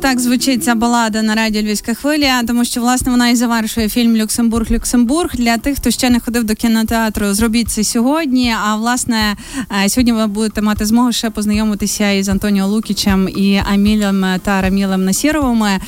Так 0.00 0.20
звучить 0.20 0.64
ця 0.64 0.74
балада 0.74 1.22
на 1.22 1.34
радіо 1.34 1.62
Львівська 1.62 1.94
хвиля, 1.94 2.42
тому 2.46 2.64
що 2.64 2.80
власне 2.80 3.10
вона 3.10 3.28
і 3.28 3.36
завершує 3.36 3.88
фільм 3.88 4.16
Люксембург 4.16 4.70
Люксембург. 4.70 5.30
Для 5.34 5.58
тих, 5.58 5.76
хто 5.76 5.90
ще 5.90 6.10
не 6.10 6.20
ходив 6.20 6.44
до 6.44 6.54
кінотеатру, 6.54 7.34
зробіть 7.34 7.70
це 7.70 7.84
сьогодні. 7.84 8.54
А 8.64 8.76
власне 8.76 9.36
е, 9.84 9.88
сьогодні 9.88 10.12
ви 10.12 10.26
будете 10.26 10.62
мати 10.62 10.86
змогу 10.86 11.12
ще 11.12 11.30
познайомитися 11.30 12.10
із 12.10 12.28
Антоніо 12.28 12.66
Лукічем 12.66 13.28
і 13.28 13.62
Амілем 13.72 14.26
та 14.42 14.62
Рамілем 14.62 15.04
Насіровими. 15.04 15.80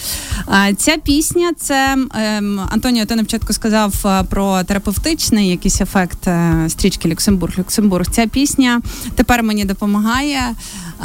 Е, 0.48 0.74
Ця 0.74 0.96
пісня 0.96 1.50
це 1.56 1.96
ем, 2.14 2.60
Антоніо. 2.70 3.06
Ти 3.06 3.16
на 3.16 3.22
початку 3.22 3.52
сказав 3.52 3.94
е, 4.04 4.24
про 4.30 4.62
терапевтичний 4.62 5.48
якийсь 5.48 5.80
ефект 5.80 6.28
стрічки 6.68 7.08
Люксембург 7.08 7.58
Люксембург. 7.58 8.06
Ця 8.10 8.26
пісня 8.26 8.80
тепер 9.14 9.42
мені 9.42 9.64
допомагає. 9.64 10.40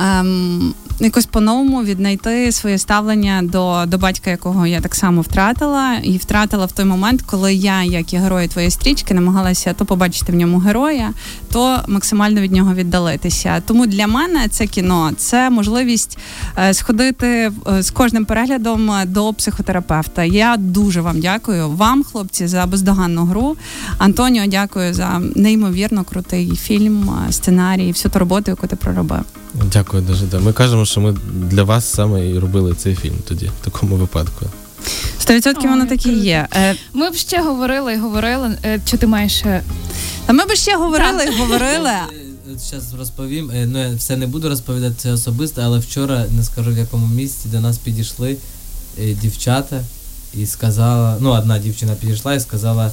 Ем, 0.02 0.74
якось 1.00 1.26
по-новому 1.26 1.84
віднайти 1.84 2.52
своє 2.52 2.78
ставлення 2.78 2.97
до, 3.44 3.84
до 3.88 3.98
батька, 3.98 4.30
якого 4.30 4.68
я 4.68 4.82
так 4.82 4.96
само 4.96 5.22
втратила, 5.22 5.94
і 6.04 6.18
втратила 6.18 6.66
в 6.66 6.72
той 6.72 6.86
момент, 6.86 7.22
коли 7.22 7.54
я, 7.54 7.84
як 7.84 8.14
і 8.14 8.18
герої 8.18 8.48
твоєї 8.48 8.72
стрічки, 8.72 9.14
намагалася 9.14 9.74
то 9.74 9.86
побачити 9.86 10.32
в 10.32 10.36
ньому 10.36 10.58
героя, 10.58 11.14
то 11.52 11.80
максимально 11.88 12.42
від 12.42 12.52
нього 12.52 12.74
віддалитися. 12.74 13.62
Тому 13.66 13.86
для 13.86 14.08
мене 14.08 14.48
це 14.48 14.68
кіно 14.68 15.12
це 15.18 15.50
можливість 15.50 16.18
е, 16.58 16.74
сходити 16.74 17.52
е, 17.68 17.84
з 17.84 17.92
кожним 17.92 18.26
переглядом 18.26 18.92
до 19.06 19.34
психотерапевта. 19.34 20.24
Я 20.24 20.58
дуже 20.58 21.02
вам 21.02 21.20
дякую. 21.20 21.70
Вам, 21.70 22.04
хлопці, 22.04 22.48
за 22.48 22.66
бездоганну 22.66 23.26
гру. 23.26 23.58
Антоніо, 23.98 24.44
дякую 24.48 24.94
за 24.94 25.22
неймовірно 25.36 26.04
крутий 26.04 26.56
фільм, 26.56 27.10
е, 27.10 27.32
сценарій, 27.32 27.92
всю 27.92 28.12
ту 28.12 28.20
роботу, 28.20 28.52
яку 28.52 28.68
ти 28.68 28.76
проробив. 28.76 29.22
Дякую 29.66 30.04
дуже. 30.04 30.26
Да. 30.26 30.40
Ми 30.40 30.54
кажемо, 30.54 30.86
що 30.86 31.02
ми 31.02 31.16
для 31.34 31.64
вас 31.64 31.86
саме 31.86 32.30
і 32.30 32.40
робили 32.40 32.76
цей 32.76 32.96
фільм 32.96 33.16
тоді, 33.28 33.46
в 33.62 33.66
такому 33.66 33.96
випадку. 33.96 34.46
Сто 35.20 35.34
відсотків 35.34 35.70
воно 35.70 35.86
так 35.86 36.06
і 36.06 36.14
є. 36.14 36.48
Е, 36.56 36.76
Ми 36.94 37.10
б 37.10 37.16
ще 37.16 37.42
говорили 37.42 37.94
і 37.94 37.98
говорили. 37.98 38.58
Е, 38.66 38.80
Чи 38.86 38.98
ти 38.98 39.08
маєш 39.08 39.42
е, 39.46 39.64
Та 40.26 40.34
ми 40.34 40.46
б 40.46 40.56
ще 40.56 40.78
говорили 40.78 41.24
і 41.26 41.40
говорили. 41.40 41.92
Зараз 42.56 42.94
розповім. 42.94 43.52
Ну 43.66 43.80
я 43.80 43.96
все 43.96 44.18
не 44.18 44.28
буду 44.28 44.50
розповідати 44.50 44.96
це 44.98 45.12
особисто, 45.12 45.62
але 45.62 45.80
вчора 45.80 46.26
не 46.32 46.44
скажу 46.44 46.72
в 46.72 46.78
якому 46.78 47.08
місці 47.08 47.50
до 47.50 47.60
нас 47.60 47.78
підійшли 47.78 48.38
дівчата 48.98 49.82
і 50.34 50.46
сказала, 50.46 51.18
ну 51.20 51.30
одна 51.30 51.60
дівчина 51.60 51.94
підійшла 51.94 52.34
і 52.34 52.40
сказала, 52.40 52.92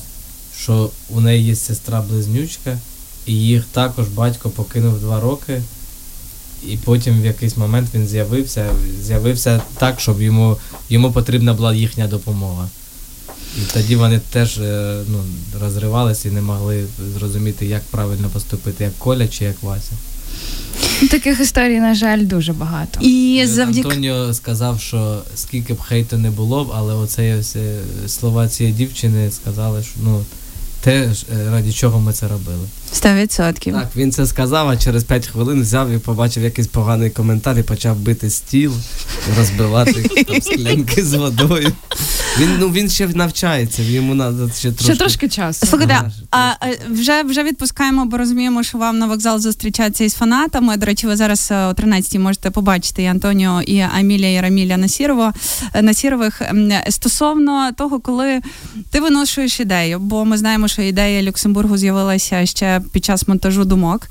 що 0.58 0.90
у 1.10 1.20
неї 1.20 1.46
є 1.46 1.56
сестра-близнючка, 1.56 2.78
і 3.26 3.32
їх 3.32 3.64
також 3.72 4.08
батько 4.08 4.50
покинув 4.50 5.00
два 5.00 5.20
роки. 5.20 5.62
І 6.68 6.76
потім 6.76 7.22
в 7.22 7.24
якийсь 7.24 7.56
момент 7.56 7.88
він 7.94 8.06
з'явився, 8.06 8.66
з'явився 9.02 9.62
так, 9.78 10.00
щоб 10.00 10.22
йому, 10.22 10.56
йому 10.90 11.12
потрібна 11.12 11.54
була 11.54 11.74
їхня 11.74 12.06
допомога. 12.06 12.68
І 13.58 13.72
тоді 13.72 13.96
вони 13.96 14.20
теж 14.30 14.58
е, 14.58 15.00
ну, 15.08 15.18
розривалися 15.60 16.28
і 16.28 16.32
не 16.32 16.40
могли 16.42 16.84
зрозуміти, 17.18 17.66
як 17.66 17.82
правильно 17.82 18.28
поступити, 18.28 18.84
як 18.84 18.98
Коля 18.98 19.28
чи 19.28 19.44
як 19.44 19.62
Вася. 19.62 19.92
таких 21.10 21.40
історій, 21.40 21.80
на 21.80 21.94
жаль, 21.94 22.26
дуже 22.26 22.52
багато. 22.52 23.00
І 23.00 23.34
І 23.34 23.46
завдяки 23.46 23.88
Антоніо 23.88 24.34
сказав, 24.34 24.80
що 24.80 25.22
скільки 25.34 25.74
б 25.74 25.80
хейту 25.80 26.18
не 26.18 26.30
було 26.30 26.64
б, 26.64 26.72
але 26.74 26.94
оце 26.94 27.42
е, 27.56 27.78
слова 28.06 28.48
цієї 28.48 28.74
дівчини 28.74 29.30
сказали, 29.30 29.82
що 29.82 29.92
ну 30.04 30.24
те, 30.84 31.10
е, 31.32 31.50
раді 31.50 31.72
чого 31.72 32.00
ми 32.00 32.12
це 32.12 32.28
робили. 32.28 32.68
сто 32.92 33.14
відсотків. 33.14 33.74
Так, 33.74 33.88
він 33.96 34.12
це 34.12 34.26
сказав, 34.26 34.68
а 34.68 34.76
через 34.76 35.04
5 35.04 35.26
хвилин 35.26 35.60
взяв 35.60 35.90
і 35.90 35.98
побачив 35.98 36.42
якийсь 36.42 36.68
поганий 36.68 37.10
коментар 37.10 37.58
і 37.58 37.62
почав 37.62 37.96
бити 37.96 38.30
стіл, 38.30 38.72
розбивати 39.38 39.92
там 40.28 40.42
склянки 40.42 41.04
з 41.04 41.14
водою. 41.14 41.72
Він, 42.38 42.48
ну, 42.58 42.68
він 42.68 42.88
ще 42.88 43.08
навчається, 43.08 43.82
йому 43.82 44.14
треба 44.14 44.50
ще 44.54 44.72
трошки. 44.72 44.84
Ще 44.84 44.96
трошки 44.96 45.28
часу. 45.28 45.66
Слухайте, 45.66 46.10
Ага, 46.30 46.56
а 46.60 46.66
вже 46.90 47.22
вже 47.22 47.42
відпускаємо, 47.42 48.04
бо 48.04 48.16
розуміємо, 48.16 48.62
що 48.62 48.78
вам 48.78 48.98
на 48.98 49.06
вокзал 49.06 49.38
зустрічатися 49.38 50.04
із 50.04 50.14
фанатами. 50.14 50.76
До 50.76 50.86
речі, 50.86 51.06
ви 51.06 51.16
зараз 51.16 51.48
е, 51.50 51.66
о 51.66 51.72
13-й 51.72 52.18
можете 52.18 52.50
побачити 52.50 53.02
і 53.02 53.06
Антоніо, 53.06 53.62
і 53.62 53.80
Амілія 53.80 54.38
і 54.38 54.40
Раміля 54.40 54.76
Насірово 54.76 55.32
е, 55.74 55.82
Насірових 55.82 56.42
стосовно 56.88 57.72
того, 57.72 58.00
коли 58.00 58.40
ти 58.90 59.00
виношуєш 59.00 59.60
ідею, 59.60 59.98
бо 59.98 60.24
ми 60.24 60.38
знаємо, 60.38 60.68
що 60.68 60.73
ідея 60.82 61.22
Люксембургу 61.22 61.76
з'явилася 61.76 62.46
ще 62.46 62.80
під 62.92 63.04
час 63.04 63.28
монтажу 63.28 63.64
думок. 63.64 64.08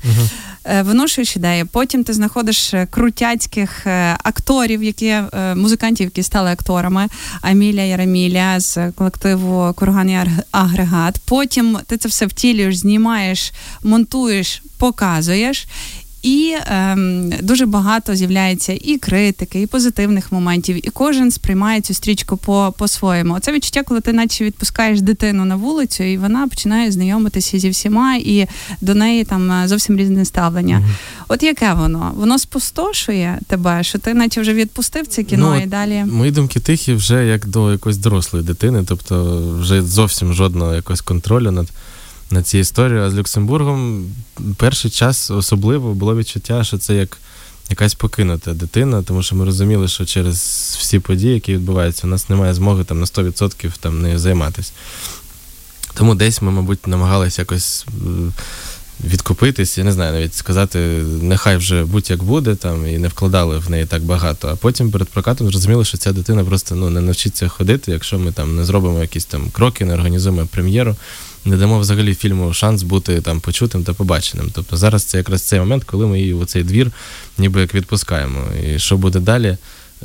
Е, 0.64 0.82
Виношуєш 0.82 1.36
ідеї, 1.36 1.64
потім 1.64 2.04
ти 2.04 2.12
знаходиш 2.12 2.74
е, 2.74 2.86
крутяцьких 2.90 3.86
е, 3.86 4.16
акторів, 4.22 4.82
які 4.82 5.16
музикантів, 5.56 6.04
які 6.04 6.22
стали 6.22 6.50
акторами. 6.50 7.08
Аміля 7.40 7.80
Яраміля 7.80 8.60
з 8.60 8.92
колективу 8.92 9.72
Курган 9.76 10.10
і 10.10 10.18
Агрегат. 10.50 11.20
Потім 11.24 11.78
ти 11.86 11.96
це 11.96 12.08
все 12.08 12.26
втілюєш, 12.26 12.76
знімаєш, 12.76 13.52
монтуєш, 13.82 14.62
показуєш. 14.78 15.66
І 16.24 16.56
ем, 16.66 17.32
дуже 17.42 17.66
багато 17.66 18.14
з'являється 18.14 18.72
і 18.72 18.98
критики, 18.98 19.62
і 19.62 19.66
позитивних 19.66 20.32
моментів, 20.32 20.86
і 20.86 20.90
кожен 20.90 21.30
сприймає 21.30 21.80
цю 21.80 21.94
стрічку 21.94 22.36
по, 22.36 22.74
по-своєму. 22.78 23.38
Це 23.40 23.52
відчуття, 23.52 23.82
коли 23.82 24.00
ти 24.00 24.12
наче 24.12 24.44
відпускаєш 24.44 25.00
дитину 25.00 25.44
на 25.44 25.56
вулицю, 25.56 26.04
і 26.04 26.18
вона 26.18 26.48
починає 26.48 26.92
знайомитися 26.92 27.58
зі 27.58 27.70
всіма, 27.70 28.16
і 28.16 28.46
до 28.80 28.94
неї 28.94 29.24
там 29.24 29.52
е, 29.52 29.68
зовсім 29.68 29.96
різне 29.96 30.24
ставлення. 30.24 30.82
От 31.28 31.42
яке 31.42 31.72
воно? 31.72 32.12
Воно 32.16 32.38
спустошує 32.38 33.38
тебе, 33.46 33.82
що 33.82 33.98
ти 33.98 34.14
наче 34.14 34.40
вже 34.40 34.54
відпустив 34.54 35.06
це 35.06 35.22
кіно 35.22 35.54
Ну, 35.54 35.62
і 35.62 35.66
далі. 35.66 36.04
Мої 36.04 36.30
думки 36.30 36.60
тихі 36.60 36.94
вже 36.94 37.26
як 37.26 37.46
до 37.46 37.72
якоїсь 37.72 37.98
дорослої 37.98 38.44
дитини, 38.44 38.84
тобто 38.88 39.42
вже 39.60 39.82
зовсім 39.82 40.32
жодного 40.32 40.74
якогось 40.74 41.00
контролю 41.00 41.50
над, 41.50 41.68
над 42.30 42.46
цією 42.46 42.62
історією. 42.62 43.06
А 43.06 43.10
з 43.10 43.14
Люксембургом 43.14 44.06
перший 44.56 44.90
час 44.90 45.30
особливо 45.30 45.94
було 45.94 46.16
відчуття, 46.16 46.64
що 46.64 46.78
це 46.78 46.94
як 46.94 47.18
якась 47.70 47.94
покинута 47.94 48.52
дитина, 48.52 49.02
тому 49.02 49.22
що 49.22 49.36
ми 49.36 49.44
розуміли, 49.44 49.88
що 49.88 50.04
через 50.04 50.38
всі 50.80 50.98
події, 50.98 51.34
які 51.34 51.54
відбуваються, 51.54 52.06
у 52.06 52.10
нас 52.10 52.28
немає 52.28 52.54
змоги 52.54 52.84
там 52.84 53.00
на 53.00 53.06
100% 53.06 53.72
там 53.80 54.02
нею 54.02 54.18
займатися. 54.18 54.72
Тому 55.94 56.14
десь 56.14 56.42
ми, 56.42 56.50
мабуть, 56.50 56.86
намагалися 56.86 57.42
якось. 57.42 57.86
Відкупитись, 59.04 59.78
я 59.78 59.84
не 59.84 59.92
знаю, 59.92 60.12
навіть 60.12 60.34
сказати, 60.34 60.78
нехай 61.22 61.56
вже 61.56 61.84
будь-як 61.84 62.22
буде, 62.22 62.54
там, 62.54 62.86
і 62.86 62.98
не 62.98 63.08
вкладали 63.08 63.58
в 63.58 63.70
неї 63.70 63.86
так 63.86 64.02
багато. 64.02 64.48
А 64.48 64.56
потім 64.56 64.90
перед 64.90 65.08
прокатом 65.08 65.50
зрозуміли, 65.50 65.84
що 65.84 65.98
ця 65.98 66.12
дитина 66.12 66.44
просто 66.44 66.74
ну, 66.74 66.90
не 66.90 67.00
навчиться 67.00 67.48
ходити, 67.48 67.92
якщо 67.92 68.18
ми 68.18 68.32
там 68.32 68.56
не 68.56 68.64
зробимо 68.64 69.00
якісь 69.00 69.24
там 69.24 69.50
кроки, 69.50 69.84
не 69.84 69.94
організуємо 69.94 70.46
прем'єру, 70.46 70.96
не 71.44 71.56
дамо 71.56 71.78
взагалі 71.78 72.14
фільму 72.14 72.54
шанс 72.54 72.82
бути 72.82 73.20
там 73.20 73.40
почутим 73.40 73.84
та 73.84 73.92
побаченим. 73.92 74.50
Тобто 74.54 74.76
зараз 74.76 75.04
це 75.04 75.18
якраз 75.18 75.42
цей 75.42 75.60
момент, 75.60 75.84
коли 75.84 76.06
ми 76.06 76.20
її 76.20 76.34
у 76.34 76.44
цей 76.44 76.62
двір 76.62 76.90
ніби 77.38 77.60
як 77.60 77.74
відпускаємо. 77.74 78.40
І 78.66 78.78
що 78.78 78.96
буде 78.96 79.20
далі? 79.20 79.56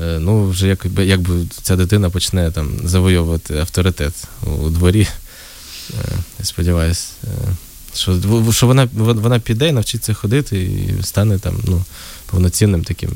Е, 0.02 0.19
Ну, 0.19 0.49
вже 0.49 0.67
якби, 0.67 1.06
якби 1.06 1.45
ця 1.62 1.75
дитина 1.75 2.10
почне 2.10 2.52
там 2.52 2.71
завойовувати 2.84 3.58
авторитет 3.58 4.13
у 4.62 4.69
дворі. 4.69 5.08
Е, 5.89 6.43
сподіваюся, 6.43 7.08
е, 7.23 7.28
що, 7.95 8.21
що 8.52 8.67
вона, 8.67 8.88
вона 8.93 9.39
піде 9.39 9.67
і 9.67 9.71
навчиться 9.71 10.13
ходити 10.13 10.62
і 10.63 11.04
стане 11.04 11.39
там 11.39 11.56
ну, 11.67 11.84
повноцінним 12.25 12.84
таким 12.84 13.12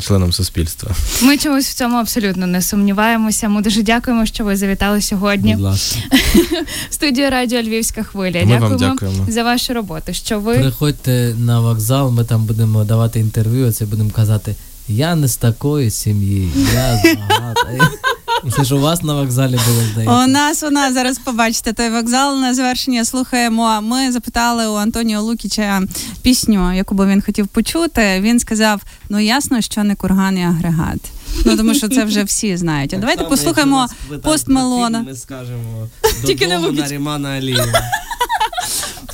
членом 0.00 0.32
суспільства. 0.32 0.90
Ми 1.22 1.38
чомусь 1.38 1.68
в 1.68 1.74
цьому 1.74 1.96
абсолютно 1.96 2.46
не 2.46 2.62
сумніваємося. 2.62 3.48
Ми 3.48 3.62
дуже 3.62 3.82
дякуємо, 3.82 4.26
що 4.26 4.44
ви 4.44 4.56
завітали 4.56 5.02
сьогодні. 5.02 5.54
Будь 5.54 5.64
ласка. 5.64 5.98
в 6.90 6.94
студію 6.94 7.30
Радіо 7.30 7.62
Львівська 7.62 8.02
хвиля. 8.02 8.44
Ми 8.44 8.58
вам 8.58 8.76
дякуємо, 8.76 8.94
дякуємо. 8.94 9.26
за 9.28 9.42
вашу 9.42 9.74
роботу. 9.74 10.12
Що 10.12 10.40
ви 10.40 10.58
Приходьте 10.58 11.34
на 11.38 11.60
вокзал, 11.60 12.10
ми 12.10 12.24
там 12.24 12.44
будемо 12.44 12.84
давати 12.84 13.20
інтерв'ю, 13.20 13.72
це 13.72 13.84
будемо 13.84 14.10
казати. 14.10 14.54
Я 14.88 15.14
не 15.14 15.28
з 15.28 15.36
такої 15.36 15.90
сім'ї, 15.90 16.52
я 16.74 16.96
з 16.96 17.16
багатої. 17.30 17.80
Це 18.56 18.64
ж 18.64 18.74
у 18.74 18.80
вас 18.80 19.02
на 19.02 19.14
вокзалі 19.14 19.58
було, 19.68 19.80
У 19.80 19.92
здається. 19.92 20.26
нас 20.26 20.62
у 20.62 20.70
нас 20.70 20.94
зараз 20.94 21.18
побачите 21.18 21.72
той 21.72 21.90
вокзал 21.90 22.40
на 22.40 22.54
завершення. 22.54 23.04
Слухаємо. 23.04 23.80
Ми 23.82 24.12
запитали 24.12 24.66
у 24.68 24.74
Антоніо 24.74 25.22
Лукіча 25.22 25.82
пісню, 26.22 26.74
яку 26.76 26.94
би 26.94 27.06
він 27.06 27.22
хотів 27.22 27.48
почути. 27.48 28.20
Він 28.20 28.40
сказав: 28.40 28.82
ну 29.08 29.18
ясно, 29.20 29.60
що 29.60 29.84
не 29.84 29.94
курган 29.94 30.38
і 30.38 30.42
агрегат. 30.42 30.98
Ну 31.44 31.56
тому 31.56 31.74
що 31.74 31.88
це 31.88 32.04
вже 32.04 32.24
всі 32.24 32.56
знають. 32.56 32.90
А 32.90 32.96
Так 32.96 33.00
давайте 33.00 33.22
само, 33.22 33.30
послухаємо 33.30 33.86
пост 34.22 34.48
Мелона. 34.48 35.02
Ми 35.02 35.14
скажемо 35.16 35.88
Тільки 36.26 36.46
не 36.46 36.58
на 36.58 36.88
Рімана 36.88 37.28
Алієва. 37.28 37.82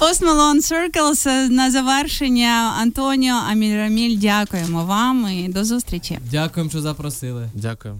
Post 0.01 0.21
Malone 0.21 0.73
Circles 0.73 1.49
на 1.51 1.71
завершення. 1.71 2.75
Антоніо 2.81 3.35
Амільраміль, 3.51 4.19
дякуємо 4.19 4.85
вам 4.85 5.29
і 5.29 5.49
до 5.49 5.65
зустрічі. 5.65 6.19
Дякуємо, 6.31 6.71
що 6.71 6.81
запросили. 6.81 7.51
Дякую. 7.55 7.97